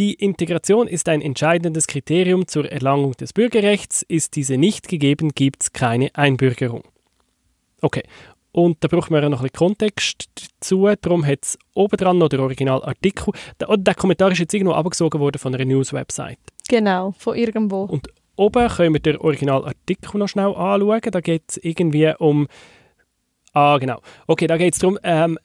die 0.00 0.14
Integration 0.14 0.88
ist 0.88 1.08
ein 1.08 1.22
entscheidendes 1.22 1.86
Kriterium 1.86 2.48
zur 2.48 2.72
Erlangung 2.72 3.12
des 3.12 3.32
Bürgerrechts. 3.32 4.02
Ist 4.02 4.34
diese 4.34 4.56
nicht 4.56 4.88
gegeben, 4.88 5.30
gibt 5.32 5.62
es 5.62 5.72
keine 5.72 6.10
Einbürgerung. 6.14 6.82
Okay. 7.82 8.02
Und 8.52 8.84
da 8.84 8.88
brauchen 8.88 9.14
wir 9.14 9.20
noch 9.22 9.40
ein 9.40 9.48
bisschen 9.50 9.52
Kontext 9.52 10.28
dazu. 10.34 10.88
Darum 11.00 11.26
hat 11.26 11.38
es 11.42 11.58
oben 11.74 11.96
dran 11.96 12.18
noch 12.18 12.28
der 12.28 12.40
Originalartikel. 12.40 13.32
Der, 13.58 13.76
der 13.76 13.94
Kommentar 13.94 14.30
ist 14.30 14.38
jetzt 14.38 14.52
irgendwo 14.52 14.74
abgesogen 14.74 15.20
worden 15.20 15.38
von 15.38 15.54
einer 15.54 15.64
News-Website. 15.64 16.38
Genau, 16.68 17.12
von 17.18 17.36
irgendwo. 17.36 17.84
Und 17.84 18.08
oben 18.36 18.68
können 18.68 18.94
wir 18.94 19.00
den 19.00 19.16
Originalartikel 19.16 20.18
noch 20.18 20.28
schnell 20.28 20.54
anschauen. 20.54 21.00
Da 21.10 21.20
geht 21.20 21.44
es 21.48 21.56
irgendwie 21.56 22.12
um. 22.18 22.46
Ah, 23.54 23.78
genau. 23.78 24.00
Okay, 24.26 24.46
da 24.46 24.56
geht 24.56 24.74
es 24.74 24.80
darum, 24.80 24.98
ähm, 25.02 25.38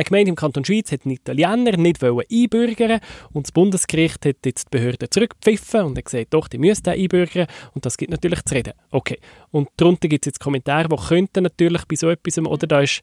eine 0.00 0.04
Gemeinde 0.04 0.30
im 0.30 0.36
Kanton 0.36 0.64
Schweiz 0.64 0.90
hat 0.92 1.04
einen 1.04 1.14
Italiener 1.14 1.76
nicht 1.76 2.02
einbürgern 2.02 3.00
und 3.32 3.46
das 3.46 3.52
Bundesgericht 3.52 4.24
hat 4.24 4.36
jetzt 4.44 4.68
die 4.68 4.78
Behörde 4.78 5.10
zurückgepfiffen 5.10 5.82
und 5.82 5.98
hat 5.98 6.06
gesagt, 6.06 6.32
doch, 6.32 6.48
die 6.48 6.58
müssen 6.58 6.84
den 6.84 6.94
einbürgern 6.94 7.46
und 7.74 7.84
das 7.84 7.96
gibt 7.98 8.10
natürlich 8.10 8.42
zu 8.44 8.54
reden. 8.54 8.72
Okay. 8.90 9.18
Und 9.50 9.68
darunter 9.76 10.08
gibt 10.08 10.24
es 10.24 10.30
jetzt 10.30 10.40
Kommentare, 10.40 10.88
die 10.88 10.96
könnten 10.96 11.42
natürlich 11.42 11.84
bei 11.84 11.96
so 11.96 12.08
etwas, 12.08 12.38
oder 12.38 12.66
da 12.66 12.80
ist 12.80 13.02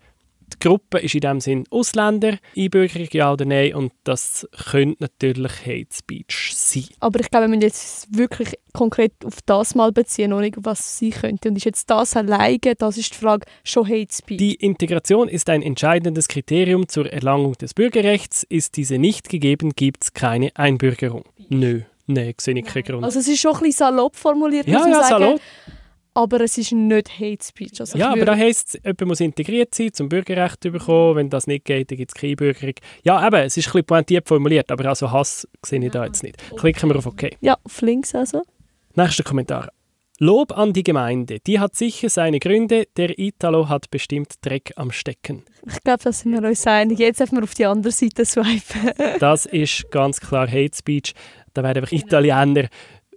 die 0.54 0.60
Gruppe 0.60 1.00
ist 1.00 1.16
in 1.16 1.22
dem 1.22 1.39
Sinn 1.39 1.66
Ausländer, 1.70 2.38
Einbürgerung 2.56 3.08
ja 3.12 3.34
oder 3.34 3.46
nein 3.46 3.75
und 3.75 3.92
das 4.04 4.48
könnte 4.72 5.04
natürlich 5.04 5.51
Hate 5.66 5.94
Speech 5.94 6.51
sein. 6.56 6.86
Aber 7.00 7.20
ich 7.20 7.30
glaube, 7.30 7.46
wenn 7.46 7.60
wir 7.60 7.68
jetzt 7.68 8.08
wirklich 8.18 8.54
konkret 8.74 9.13
auf 9.25 9.42
das 9.46 9.75
mal 9.75 9.92
beziehen, 9.92 10.32
und 10.34 10.42
nicht 10.42 10.56
was 10.60 10.98
sie 10.98 11.10
könnte. 11.10 11.50
Und 11.50 11.56
ist 11.56 11.66
jetzt 11.66 11.89
das 11.89 12.16
alleine, 12.16 12.60
das 12.77 12.98
ist 12.98 13.13
die 13.13 13.18
Frage, 13.18 13.46
schon 13.63 13.88
Hate 13.88 14.13
Speech? 14.13 14.38
Die 14.38 14.56
Integration 14.56 15.27
ist 15.27 15.50
ein 15.50 15.62
entscheidendes 15.62 16.27
Kriterium 16.27 16.88
zur 16.88 17.12
Erlangung 17.12 17.54
des 17.54 17.74
Bürgerrechts. 17.74 18.46
Ist 18.48 18.77
diese 18.77 18.98
nicht 18.98 19.30
gegeben, 19.30 19.72
gibt 19.75 20.04
es 20.04 20.13
keine 20.13 20.56
Einbürgerung. 20.56 21.24
Nö, 21.50 21.82
nein, 22.06 22.34
sehe 22.38 22.58
ich 22.58 22.66
keinen 22.66 22.84
Grund. 22.84 23.04
Also 23.04 23.20
es 23.20 23.27
ist 23.27 23.39
schon 23.39 23.56
ein 23.56 23.60
bisschen 23.60 23.88
salopp 23.88 24.16
formuliert, 24.16 24.68
ja, 24.68 24.80
muss 24.80 24.84
man 24.84 24.92
ja, 24.92 25.04
sagen. 25.04 25.24
Salopp. 25.24 25.42
Aber 26.17 26.41
es 26.41 26.57
ist 26.57 26.71
nicht 26.71 27.19
Hate 27.19 27.43
Speech. 27.43 27.79
Also 27.79 27.95
ja, 27.97 28.12
aber 28.12 28.25
da 28.25 28.36
heisst 28.36 28.75
es, 28.75 28.83
jemand 28.83 29.05
muss 29.05 29.19
integriert 29.19 29.75
sein, 29.75 29.93
zum 29.93 30.09
Bürgerrecht 30.09 30.59
bekommen. 30.62 31.15
Wenn 31.15 31.29
das 31.29 31.45
nicht 31.45 31.65
geht, 31.65 31.91
dann 31.91 31.97
gibt 31.97 32.12
es 32.12 32.19
keine 32.19 32.36
Bürgerung. 32.36 32.74
Ja, 33.03 33.25
eben, 33.25 33.36
es 33.36 33.55
ist 33.55 33.67
ein 33.67 33.71
bisschen 33.74 33.86
pointiert 33.86 34.27
formuliert, 34.27 34.71
aber 34.71 34.89
also 34.89 35.12
Hass 35.12 35.47
sehe 35.63 35.83
ich 35.83 35.91
da 35.91 36.05
jetzt 36.05 36.24
nicht. 36.24 36.38
Klicken 36.57 36.89
wir 36.89 36.97
auf 36.97 37.05
OK. 37.05 37.29
Ja, 37.39 37.55
auf 37.63 37.81
links 37.81 38.15
also. 38.15 38.41
Nächster 38.95 39.24
Kommentar. 39.24 39.69
Lob 40.19 40.57
an 40.57 40.74
die 40.74 40.81
Gemeinde. 40.81 41.38
Die 41.45 41.59
hat 41.59 41.75
sicher 41.75 42.09
seine 42.09 42.39
Gründe. 42.39 42.88
Der 42.97 43.19
Italo 43.19 43.69
hat 43.69 43.91
bestimmt 43.91 44.33
Dreck 44.41 44.74
am 44.75 44.91
Stecken. 44.91 45.43
Ich 45.67 45.83
glaube, 45.83 46.03
da 46.03 46.12
sind 46.12 46.31
wir 46.31 46.41
uns 46.41 46.65
einig. 46.65 46.97
Jetzt 46.97 47.19
dürfen 47.19 47.38
wir 47.38 47.43
auf 47.43 47.53
die 47.53 47.67
andere 47.67 47.91
Seite 47.91 48.25
swipen. 48.25 48.91
das 49.19 49.45
ist 49.45 49.91
ganz 49.91 50.19
klar 50.19 50.47
Hate 50.47 50.75
Speech. 50.75 51.13
Da 51.53 51.62
werden 51.62 51.83
einfach 51.83 51.91
Italiener 51.91 52.69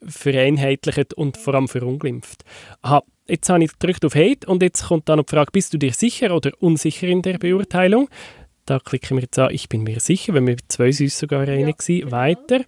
vereinheitlicht 0.07 1.14
und 1.14 1.37
vor 1.37 1.54
allem 1.54 1.69
verunglimpft. 1.69 2.45
Aha, 2.83 3.02
jetzt 3.28 3.49
habe 3.49 3.64
ich 3.64 3.73
gedrückt 3.73 4.04
auf 4.04 4.14
Hate 4.14 4.47
und 4.47 4.62
jetzt 4.62 4.87
kommt 4.87 5.09
dann 5.09 5.19
noch 5.19 5.26
die 5.26 5.35
Frage, 5.35 5.50
bist 5.52 5.73
du 5.75 5.78
dir 5.78 5.92
sicher 5.92 6.35
oder 6.35 6.50
unsicher 6.61 7.09
in 7.09 7.23
der 7.23 7.38
Beurteilung? 7.38 8.09
Da 8.66 8.78
klicken 8.78 9.16
wir 9.16 9.23
jetzt 9.23 9.37
an, 9.38 9.52
ich 9.52 9.69
bin 9.69 9.83
mir 9.83 9.99
sicher, 9.99 10.33
wenn 10.33 10.47
wir 10.47 10.57
zwei 10.69 10.92
sind 10.92 11.11
sogar 11.11 11.49
einig 11.49 11.83
ja, 11.88 11.99
genau. 11.99 12.12
Weiter. 12.12 12.61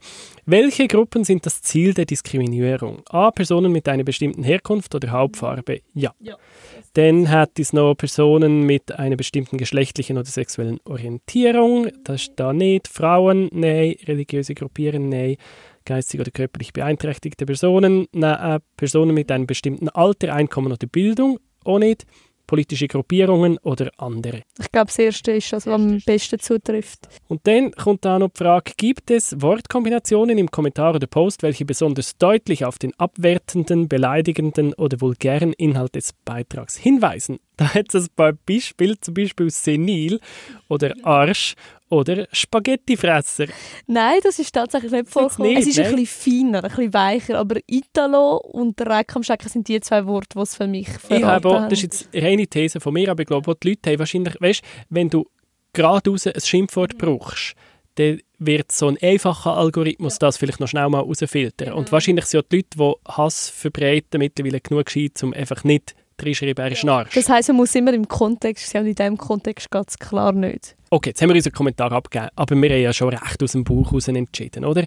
Welche 0.47 0.89
Gruppen 0.89 1.23
sind 1.23 1.47
das 1.47 1.63
Ziel 1.63 1.95
der 1.95 2.07
Diskriminierung? 2.07 3.03
A. 3.09 3.31
Personen 3.31 3.71
mit 3.71 3.89
einer 3.89 4.03
bestimmten 4.03 4.43
Herkunft 4.43 4.95
oder 4.97 5.13
Hautfarbe? 5.13 5.83
Ja. 5.95 6.13
ja. 6.19 6.37
Dann 6.95 7.31
hat 7.31 7.59
es 7.61 7.73
noch 7.73 7.95
Personen 7.95 8.63
mit 8.63 8.91
einer 8.91 9.15
bestimmten 9.15 9.59
geschlechtlichen 9.59 10.19
oder 10.19 10.27
sexuellen 10.27 10.81
Orientierung. 10.85 11.89
Das 12.03 12.23
ist 12.23 12.33
da 12.35 12.53
nicht. 12.53 12.89
Frauen? 12.89 13.49
Nein. 13.53 13.95
Religiöse 14.05 14.55
Gruppierungen? 14.55 15.09
Nein 15.09 15.37
geistig 15.85 16.21
oder 16.21 16.31
körperlich 16.31 16.73
beeinträchtigte 16.73 17.47
Personen, 17.47 18.07
na, 18.13 18.57
äh, 18.57 18.61
Personen 18.77 19.15
mit 19.15 19.31
einem 19.31 19.47
bestimmten 19.47 19.89
Alter, 19.89 20.35
Einkommen 20.35 20.73
oder 20.73 20.87
Bildung, 20.87 21.39
auch 21.65 21.79
nicht, 21.79 22.07
politische 22.53 22.87
Gruppierungen 22.87 23.57
oder 23.63 23.91
andere. 23.97 24.43
Ich 24.61 24.71
glaube, 24.71 24.89
das 24.89 24.99
Erste 24.99 25.33
ist, 25.33 25.53
was 25.53 25.67
am 25.67 26.01
besten 26.05 26.39
zutrifft. 26.39 27.09
Und 27.27 27.41
dann 27.45 27.73
kommt 27.73 28.05
da 28.05 28.19
noch 28.19 28.29
die 28.29 28.39
Frage, 28.45 28.73
gibt 28.77 29.11
es 29.11 29.41
Wortkombinationen 29.41 30.37
im 30.37 30.51
Kommentar 30.51 30.95
oder 30.95 31.07
Post, 31.07 31.43
welche 31.43 31.65
besonders 31.65 32.19
deutlich 32.19 32.67
auf 32.67 32.79
den 32.79 32.93
abwertenden, 32.99 33.89
beleidigenden 33.89 34.75
oder 34.75 35.01
vulgären 35.01 35.55
Inhalt 35.55 35.95
des 35.95 36.13
Beitrags 36.27 36.77
hinweisen? 36.77 37.39
Da 37.57 37.75
hat 37.75 37.95
es 37.95 38.07
ein 38.07 38.15
paar 38.17 38.33
Beispiele, 38.33 38.99
zum 38.99 39.15
Beispiel 39.15 39.49
senil 39.51 40.21
oder 40.69 40.95
Arsch 41.05 41.55
oder 41.93 42.27
Spaghettifresser. 42.33 43.47
Nein, 43.87 44.19
das 44.23 44.39
ist 44.39 44.53
tatsächlich 44.53 44.91
nicht 44.91 45.11
vorgekommen. 45.11 45.57
Es 45.57 45.67
ist 45.67 45.77
nein. 45.77 45.89
ein 45.89 45.97
bisschen 45.97 46.51
feiner, 46.51 46.65
ein 46.65 46.71
bisschen 46.71 46.95
weicher, 46.95 47.39
aber 47.39 47.61
Italo 47.67 48.39
und 48.39 48.81
Reck 48.81 49.15
am 49.15 49.23
Stecken 49.23 49.49
sind 49.49 49.69
die 49.69 49.79
zwei 49.81 50.07
Worte, 50.07 50.31
die 50.35 50.41
es 50.41 50.57
für 50.57 50.67
mich 50.67 50.89
ich 51.09 51.23
habe, 51.23 51.51
haben. 51.51 51.69
Das 51.69 51.79
ist 51.79 51.83
jetzt 51.83 52.09
eine 52.15 52.23
reine 52.23 52.47
These 52.47 52.81
von 52.81 52.95
mir, 52.95 53.11
aber 53.11 53.21
ich 53.21 53.29
glaube, 53.29 53.55
die 53.63 53.69
Leute 53.69 53.91
haben 53.91 53.99
wahrscheinlich, 53.99 54.41
weißt, 54.41 54.63
wenn 54.89 55.11
du 55.11 55.27
geradeaus 55.75 56.27
ein 56.27 56.41
Schimpfwort 56.41 56.97
brauchst, 56.97 57.55
dann 57.97 58.21
wird 58.39 58.73
so 58.73 58.89
ein 58.89 58.97
einfacher 59.03 59.55
Algorithmus 59.57 60.19
das 60.19 60.39
vielleicht 60.39 60.61
noch 60.61 60.69
schnell 60.69 60.89
mal 60.89 61.01
rausfiltern. 61.01 61.75
Und 61.75 61.93
wahrscheinlich 61.93 62.25
sind 62.25 62.47
die 62.51 62.57
Leute, 62.57 62.69
die 62.79 63.13
Hass 63.13 63.51
verbreiten, 63.51 64.19
mittlerweile 64.19 64.61
genug 64.61 64.87
gescheit, 64.87 65.23
um 65.23 65.35
einfach 65.35 65.63
nicht 65.63 65.95
reinschreiben, 66.21 66.65
er 66.65 66.73
ist 66.73 66.85
Narsch. 66.85 67.15
Das 67.15 67.29
heisst, 67.29 67.49
man 67.49 67.59
muss 67.59 67.75
immer 67.75 67.93
im 67.93 68.07
Kontext 68.09 68.69
sein 68.71 68.83
und 68.83 68.89
in 68.89 68.95
diesem 68.95 69.17
Kontext 69.17 69.69
es 69.73 69.99
klar 69.99 70.33
nicht. 70.33 70.77
Okay, 70.91 71.11
jetzt 71.11 71.23
haben 71.23 71.31
wir 71.31 71.37
unseren 71.37 71.53
Kommentar 71.53 71.93
abgegeben, 71.93 72.31
aber 72.37 72.55
wir 72.55 72.71
haben 72.71 72.83
ja 72.83 72.93
schon 72.93 73.09
recht 73.09 73.43
aus 73.43 73.53
dem 73.53 73.65
Bauch 73.65 73.87
heraus 73.87 74.09
entschieden, 74.09 74.65
oder? 74.65 74.85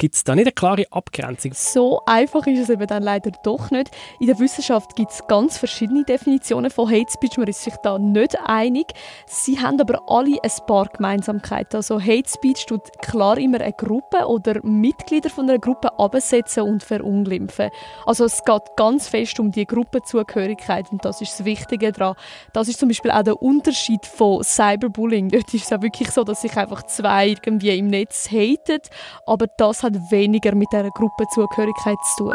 Gibt 0.00 0.14
es 0.14 0.24
da 0.24 0.34
nicht 0.34 0.46
eine 0.46 0.52
klare 0.52 0.86
Abgrenzung? 0.92 1.52
So 1.52 2.00
einfach 2.06 2.46
ist 2.46 2.58
es 2.58 2.70
eben 2.70 2.86
dann 2.86 3.02
leider 3.02 3.32
doch 3.42 3.70
nicht. 3.70 3.90
In 4.18 4.28
der 4.28 4.38
Wissenschaft 4.38 4.96
gibt 4.96 5.10
es 5.10 5.26
ganz 5.26 5.58
verschiedene 5.58 6.04
Definitionen 6.04 6.70
von 6.70 6.90
Hate 6.90 7.12
Speech. 7.12 7.36
Man 7.36 7.48
ist 7.48 7.62
sich 7.62 7.74
da 7.82 7.98
nicht 7.98 8.34
einig. 8.46 8.94
Sie 9.26 9.60
haben 9.60 9.78
aber 9.78 10.00
alle 10.06 10.38
ein 10.42 10.66
paar 10.66 10.86
Gemeinsamkeiten. 10.86 11.76
Also 11.76 12.00
Hate 12.00 12.30
Speech 12.30 12.64
tut 12.64 12.80
klar 13.02 13.36
immer 13.36 13.60
eine 13.60 13.74
Gruppe 13.74 14.26
oder 14.26 14.64
Mitglieder 14.64 15.28
von 15.28 15.50
einer 15.50 15.58
Gruppe 15.58 15.98
absetzen 15.98 16.62
und 16.62 16.82
verunglimpfen. 16.82 17.68
Also 18.06 18.24
es 18.24 18.42
geht 18.42 18.76
ganz 18.76 19.06
fest 19.06 19.38
um 19.38 19.52
die 19.52 19.66
Gruppenzugehörigkeit 19.66 20.90
und 20.90 21.04
das 21.04 21.20
ist 21.20 21.38
das 21.38 21.44
Wichtige 21.44 21.92
daran. 21.92 22.16
Das 22.54 22.68
ist 22.68 22.80
zum 22.80 22.88
Beispiel 22.88 23.10
auch 23.10 23.22
der 23.22 23.42
Unterschied 23.42 24.06
von 24.06 24.42
Cyberbullying. 24.42 25.28
Dort 25.28 25.52
ist 25.52 25.66
es 25.66 25.72
auch 25.74 25.82
wirklich 25.82 26.10
so, 26.10 26.24
dass 26.24 26.40
sich 26.40 26.56
einfach 26.56 26.84
zwei 26.84 27.28
irgendwie 27.28 27.76
im 27.76 27.88
Netz 27.88 28.30
haten, 28.30 28.80
aber 29.26 29.46
das 29.58 29.82
hat 29.82 29.89
hat 29.90 30.10
weniger 30.10 30.54
mit 30.54 30.68
dieser 30.72 30.90
Gruppenzugehörigkeit 30.90 31.98
zu 32.16 32.24
tun. 32.24 32.34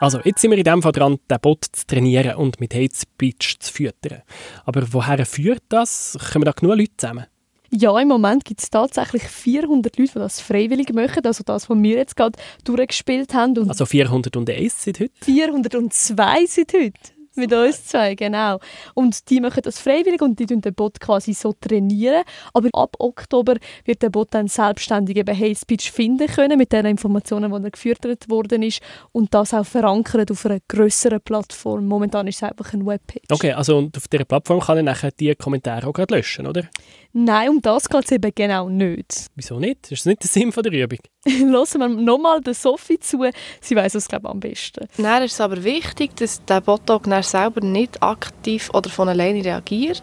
Also, 0.00 0.18
jetzt 0.24 0.40
sind 0.40 0.50
wir 0.50 0.58
in 0.58 0.64
dem 0.64 0.82
Fall 0.82 0.90
dran, 0.90 1.20
den 1.30 1.38
Bot 1.40 1.64
zu 1.70 1.86
trainieren 1.86 2.34
und 2.34 2.58
mit 2.58 2.74
Hate 2.74 2.94
Speech 2.94 3.60
zu 3.60 3.72
füttern. 3.72 4.22
Aber 4.64 4.82
woher 4.92 5.24
führt 5.24 5.62
das? 5.68 6.18
Kommen 6.32 6.44
da 6.44 6.50
genug 6.50 6.76
Leute 6.76 6.96
zusammen? 6.96 7.26
Ja, 7.70 7.98
im 8.00 8.08
Moment 8.08 8.44
gibt 8.44 8.60
es 8.60 8.68
tatsächlich 8.68 9.22
400 9.22 9.96
Leute, 9.96 10.12
die 10.12 10.18
das 10.18 10.40
freiwillig 10.40 10.92
machen. 10.92 11.24
Also 11.24 11.44
das, 11.44 11.70
was 11.70 11.78
wir 11.78 11.96
jetzt 11.96 12.16
gerade 12.16 12.36
durchgespielt 12.64 13.32
haben. 13.32 13.56
Und 13.56 13.68
also 13.68 13.86
401 13.86 14.84
seit 14.84 14.98
heute? 14.98 15.12
402 15.20 16.46
seit 16.46 16.72
heute. 16.74 17.21
Mit 17.34 17.52
uns 17.52 17.86
zwei, 17.86 18.14
genau. 18.14 18.58
Und 18.94 19.30
die 19.30 19.40
machen 19.40 19.62
das 19.62 19.78
freiwillig 19.78 20.20
und 20.20 20.38
die 20.38 20.46
den 20.46 20.60
Bot 20.74 21.00
quasi 21.00 21.32
so 21.32 21.54
trainieren. 21.54 22.24
Aber 22.52 22.68
ab 22.72 22.96
Oktober 22.98 23.56
wird 23.84 24.02
der 24.02 24.10
Bot 24.10 24.28
dann 24.32 24.48
selbstständig 24.48 25.16
eben 25.16 25.38
Hate 25.38 25.58
Speech 25.58 25.90
finden 25.90 26.26
können 26.26 26.58
mit 26.58 26.72
den 26.72 26.84
Informationen, 26.84 27.50
die 27.50 27.64
er 27.64 27.70
gefüttert 27.70 28.28
worden 28.28 28.62
ist 28.62 28.82
und 29.12 29.32
das 29.32 29.54
auch 29.54 29.64
verankert 29.64 30.30
auf 30.30 30.44
einer 30.44 30.58
größeren 30.68 31.20
Plattform. 31.20 31.86
Momentan 31.86 32.26
ist 32.26 32.36
es 32.36 32.42
einfach 32.42 32.72
ein 32.74 32.84
Webpage. 32.84 33.24
Okay, 33.30 33.52
also 33.52 33.78
und 33.78 33.96
auf 33.96 34.08
dieser 34.08 34.24
Plattform 34.24 34.60
kann 34.60 34.76
er 34.76 34.82
nachher 34.82 35.10
die 35.10 35.34
Kommentare 35.34 35.86
auch 35.86 35.92
gerade 35.92 36.14
löschen, 36.14 36.46
oder? 36.46 36.68
Nein, 37.14 37.50
um 37.50 37.60
das 37.60 37.88
geht 37.88 38.04
es 38.06 38.12
eben 38.12 38.32
genau 38.34 38.68
nicht. 38.70 39.26
Wieso 39.34 39.58
nicht? 39.58 39.84
Das 39.84 39.92
ist 39.92 40.06
nicht 40.06 40.22
der 40.22 40.30
Sinn 40.30 40.50
von 40.50 40.62
der 40.62 40.72
Übung. 40.72 40.98
Hören 41.26 41.80
wir 41.80 41.88
nochmal 41.88 42.40
der 42.40 42.54
Sophie 42.54 42.98
zu. 42.98 43.22
Sie 43.60 43.76
weiß 43.76 43.94
es, 43.96 44.08
glaube 44.08 44.28
ich, 44.28 44.30
am 44.30 44.40
besten. 44.40 44.88
Nein, 44.96 45.22
es 45.22 45.32
ist 45.32 45.40
aber 45.40 45.62
wichtig, 45.62 46.16
dass 46.16 46.42
der 46.44 46.62
Bot 46.62 46.90
auch 46.90 47.02
selber 47.22 47.60
nicht 47.60 48.02
aktiv 48.02 48.70
oder 48.72 48.88
von 48.88 49.10
alleine 49.10 49.44
reagiert. 49.44 50.02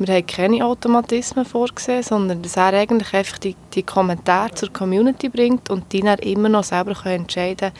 Wir 0.00 0.14
haben 0.14 0.26
keine 0.26 0.64
Automatismen 0.64 1.44
vorgesehen, 1.44 2.02
sondern 2.02 2.40
dass 2.40 2.56
er 2.56 2.72
eigentlich 2.72 3.12
einfach 3.12 3.36
die, 3.36 3.54
die 3.74 3.82
Kommentare 3.82 4.54
zur 4.54 4.72
Community 4.72 5.28
bringt 5.28 5.68
und 5.68 5.92
die 5.92 6.00
dann 6.00 6.18
immer 6.20 6.48
noch 6.48 6.64
selber 6.64 6.94
können 6.94 7.22
entscheiden 7.22 7.70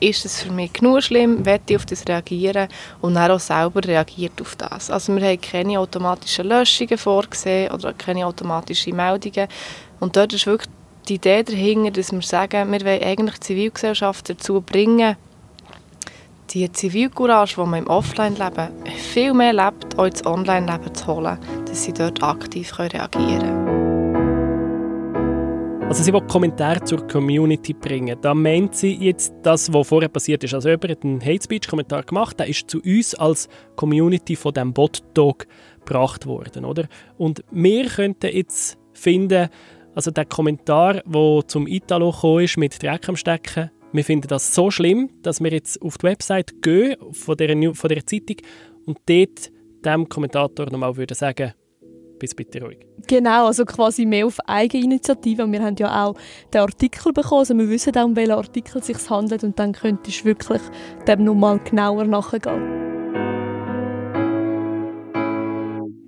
ist 0.00 0.24
es 0.24 0.42
für 0.42 0.50
mich 0.50 0.72
genug 0.72 1.04
schlimm, 1.04 1.46
will 1.46 1.60
ich 1.68 1.76
auf 1.76 1.86
das 1.86 2.06
reagieren 2.08 2.68
und 3.00 3.14
dann 3.14 3.30
auch 3.30 3.38
selber 3.38 3.82
reagiert 3.84 4.40
auf 4.40 4.56
das. 4.56 4.90
Also 4.90 5.14
wir 5.14 5.24
haben 5.24 5.40
keine 5.40 5.78
automatischen 5.78 6.48
Löschungen 6.48 6.98
vorgesehen 6.98 7.72
oder 7.72 7.92
keine 7.92 8.26
automatischen 8.26 8.96
Meldungen 8.96 9.46
und 10.00 10.16
dort 10.16 10.32
ist 10.32 10.46
wirklich 10.46 10.70
die 11.08 11.14
Idee 11.14 11.44
dahinter, 11.44 11.92
dass 11.92 12.10
wir 12.10 12.22
sagen, 12.22 12.72
wir 12.72 12.80
wollen 12.80 13.02
eigentlich 13.04 13.36
die 13.36 13.46
Zivilgesellschaft 13.46 14.28
dazu 14.28 14.60
bringen, 14.60 15.16
die 16.50 16.70
Zivilcourage, 16.72 17.54
die 17.56 17.68
man 17.68 17.80
im 17.80 17.86
Offline-Leben 17.88 18.68
viel 19.12 19.34
mehr 19.34 19.52
lebt, 19.52 19.98
auch 19.98 20.06
ins 20.06 20.24
Online-Leben 20.24 20.94
zu 20.94 21.06
holen, 21.06 21.38
dass 21.78 21.84
sie 21.84 21.92
dort 21.92 22.20
aktiv 22.24 22.76
reagieren 22.76 23.38
können. 23.38 23.68
Also 25.86 26.02
sie 26.02 26.12
will 26.12 26.22
Kommentare 26.22 26.82
zur 26.82 27.06
Community 27.06 27.72
bringen. 27.72 28.18
Da 28.20 28.34
meint 28.34 28.74
sie 28.74 28.94
jetzt 28.94 29.32
das, 29.44 29.72
was 29.72 29.86
vorher 29.86 30.08
passiert 30.08 30.42
ist. 30.42 30.54
Also 30.54 30.70
jemand 30.70 30.90
hat 30.90 31.04
einen 31.04 31.24
Hate 31.24 31.44
Speech 31.44 31.68
Kommentar 31.68 32.02
gemacht, 32.02 32.40
der 32.40 32.48
ist 32.48 32.68
zu 32.68 32.80
uns 32.80 33.14
als 33.14 33.48
Community 33.76 34.34
von 34.34 34.52
dem 34.54 34.72
Bot 34.72 35.04
Talk 35.14 35.46
gebracht 35.78 36.26
worden, 36.26 36.64
oder? 36.64 36.88
Und 37.16 37.44
wir 37.52 37.86
könnten 37.86 38.34
jetzt 38.34 38.76
finden, 38.92 39.48
also 39.94 40.10
der 40.10 40.24
Kommentar, 40.24 40.94
der 41.06 41.42
zum 41.46 41.68
Italo 41.68 42.10
gekommen 42.10 42.42
ist 42.42 42.56
mit 42.56 42.82
Dreck 42.82 43.08
am 43.08 43.14
Stecken, 43.14 43.70
wir 43.92 44.04
finden 44.04 44.26
das 44.26 44.52
so 44.52 44.72
schlimm, 44.72 45.10
dass 45.22 45.40
wir 45.40 45.52
jetzt 45.52 45.80
auf 45.80 45.96
die 45.96 46.08
Website 46.08 46.60
gehen 46.60 46.96
von 47.12 47.36
der, 47.36 47.74
von 47.74 47.88
der 47.88 48.04
Zeitung 48.04 48.38
und 48.84 48.98
dort 49.06 49.52
dem 49.84 50.08
Kommentator 50.08 50.66
nochmal 50.66 50.96
würde 50.96 51.14
sagen, 51.14 51.52
bis 52.18 52.34
bitte 52.34 52.60
ruhig. 52.62 52.78
Genau, 53.06 53.46
also 53.46 53.64
quasi 53.64 54.04
mehr 54.04 54.26
auf 54.26 54.38
Eigeninitiative. 54.46 55.44
Und 55.44 55.52
wir 55.52 55.62
haben 55.62 55.76
ja 55.78 56.04
auch 56.04 56.16
den 56.52 56.60
Artikel 56.60 57.12
bekommen, 57.12 57.40
also 57.40 57.56
wir 57.56 57.68
wissen 57.68 57.96
auch, 57.96 58.04
um 58.04 58.16
welchen 58.16 58.32
Artikel 58.32 58.78
es 58.78 58.86
sich 58.86 59.10
handelt 59.10 59.44
und 59.44 59.58
dann 59.58 59.72
könntest 59.72 60.20
du 60.20 60.24
wirklich 60.26 60.62
dem 61.06 61.24
nochmal 61.24 61.58
genauer 61.60 62.04
nachgehen. 62.04 62.88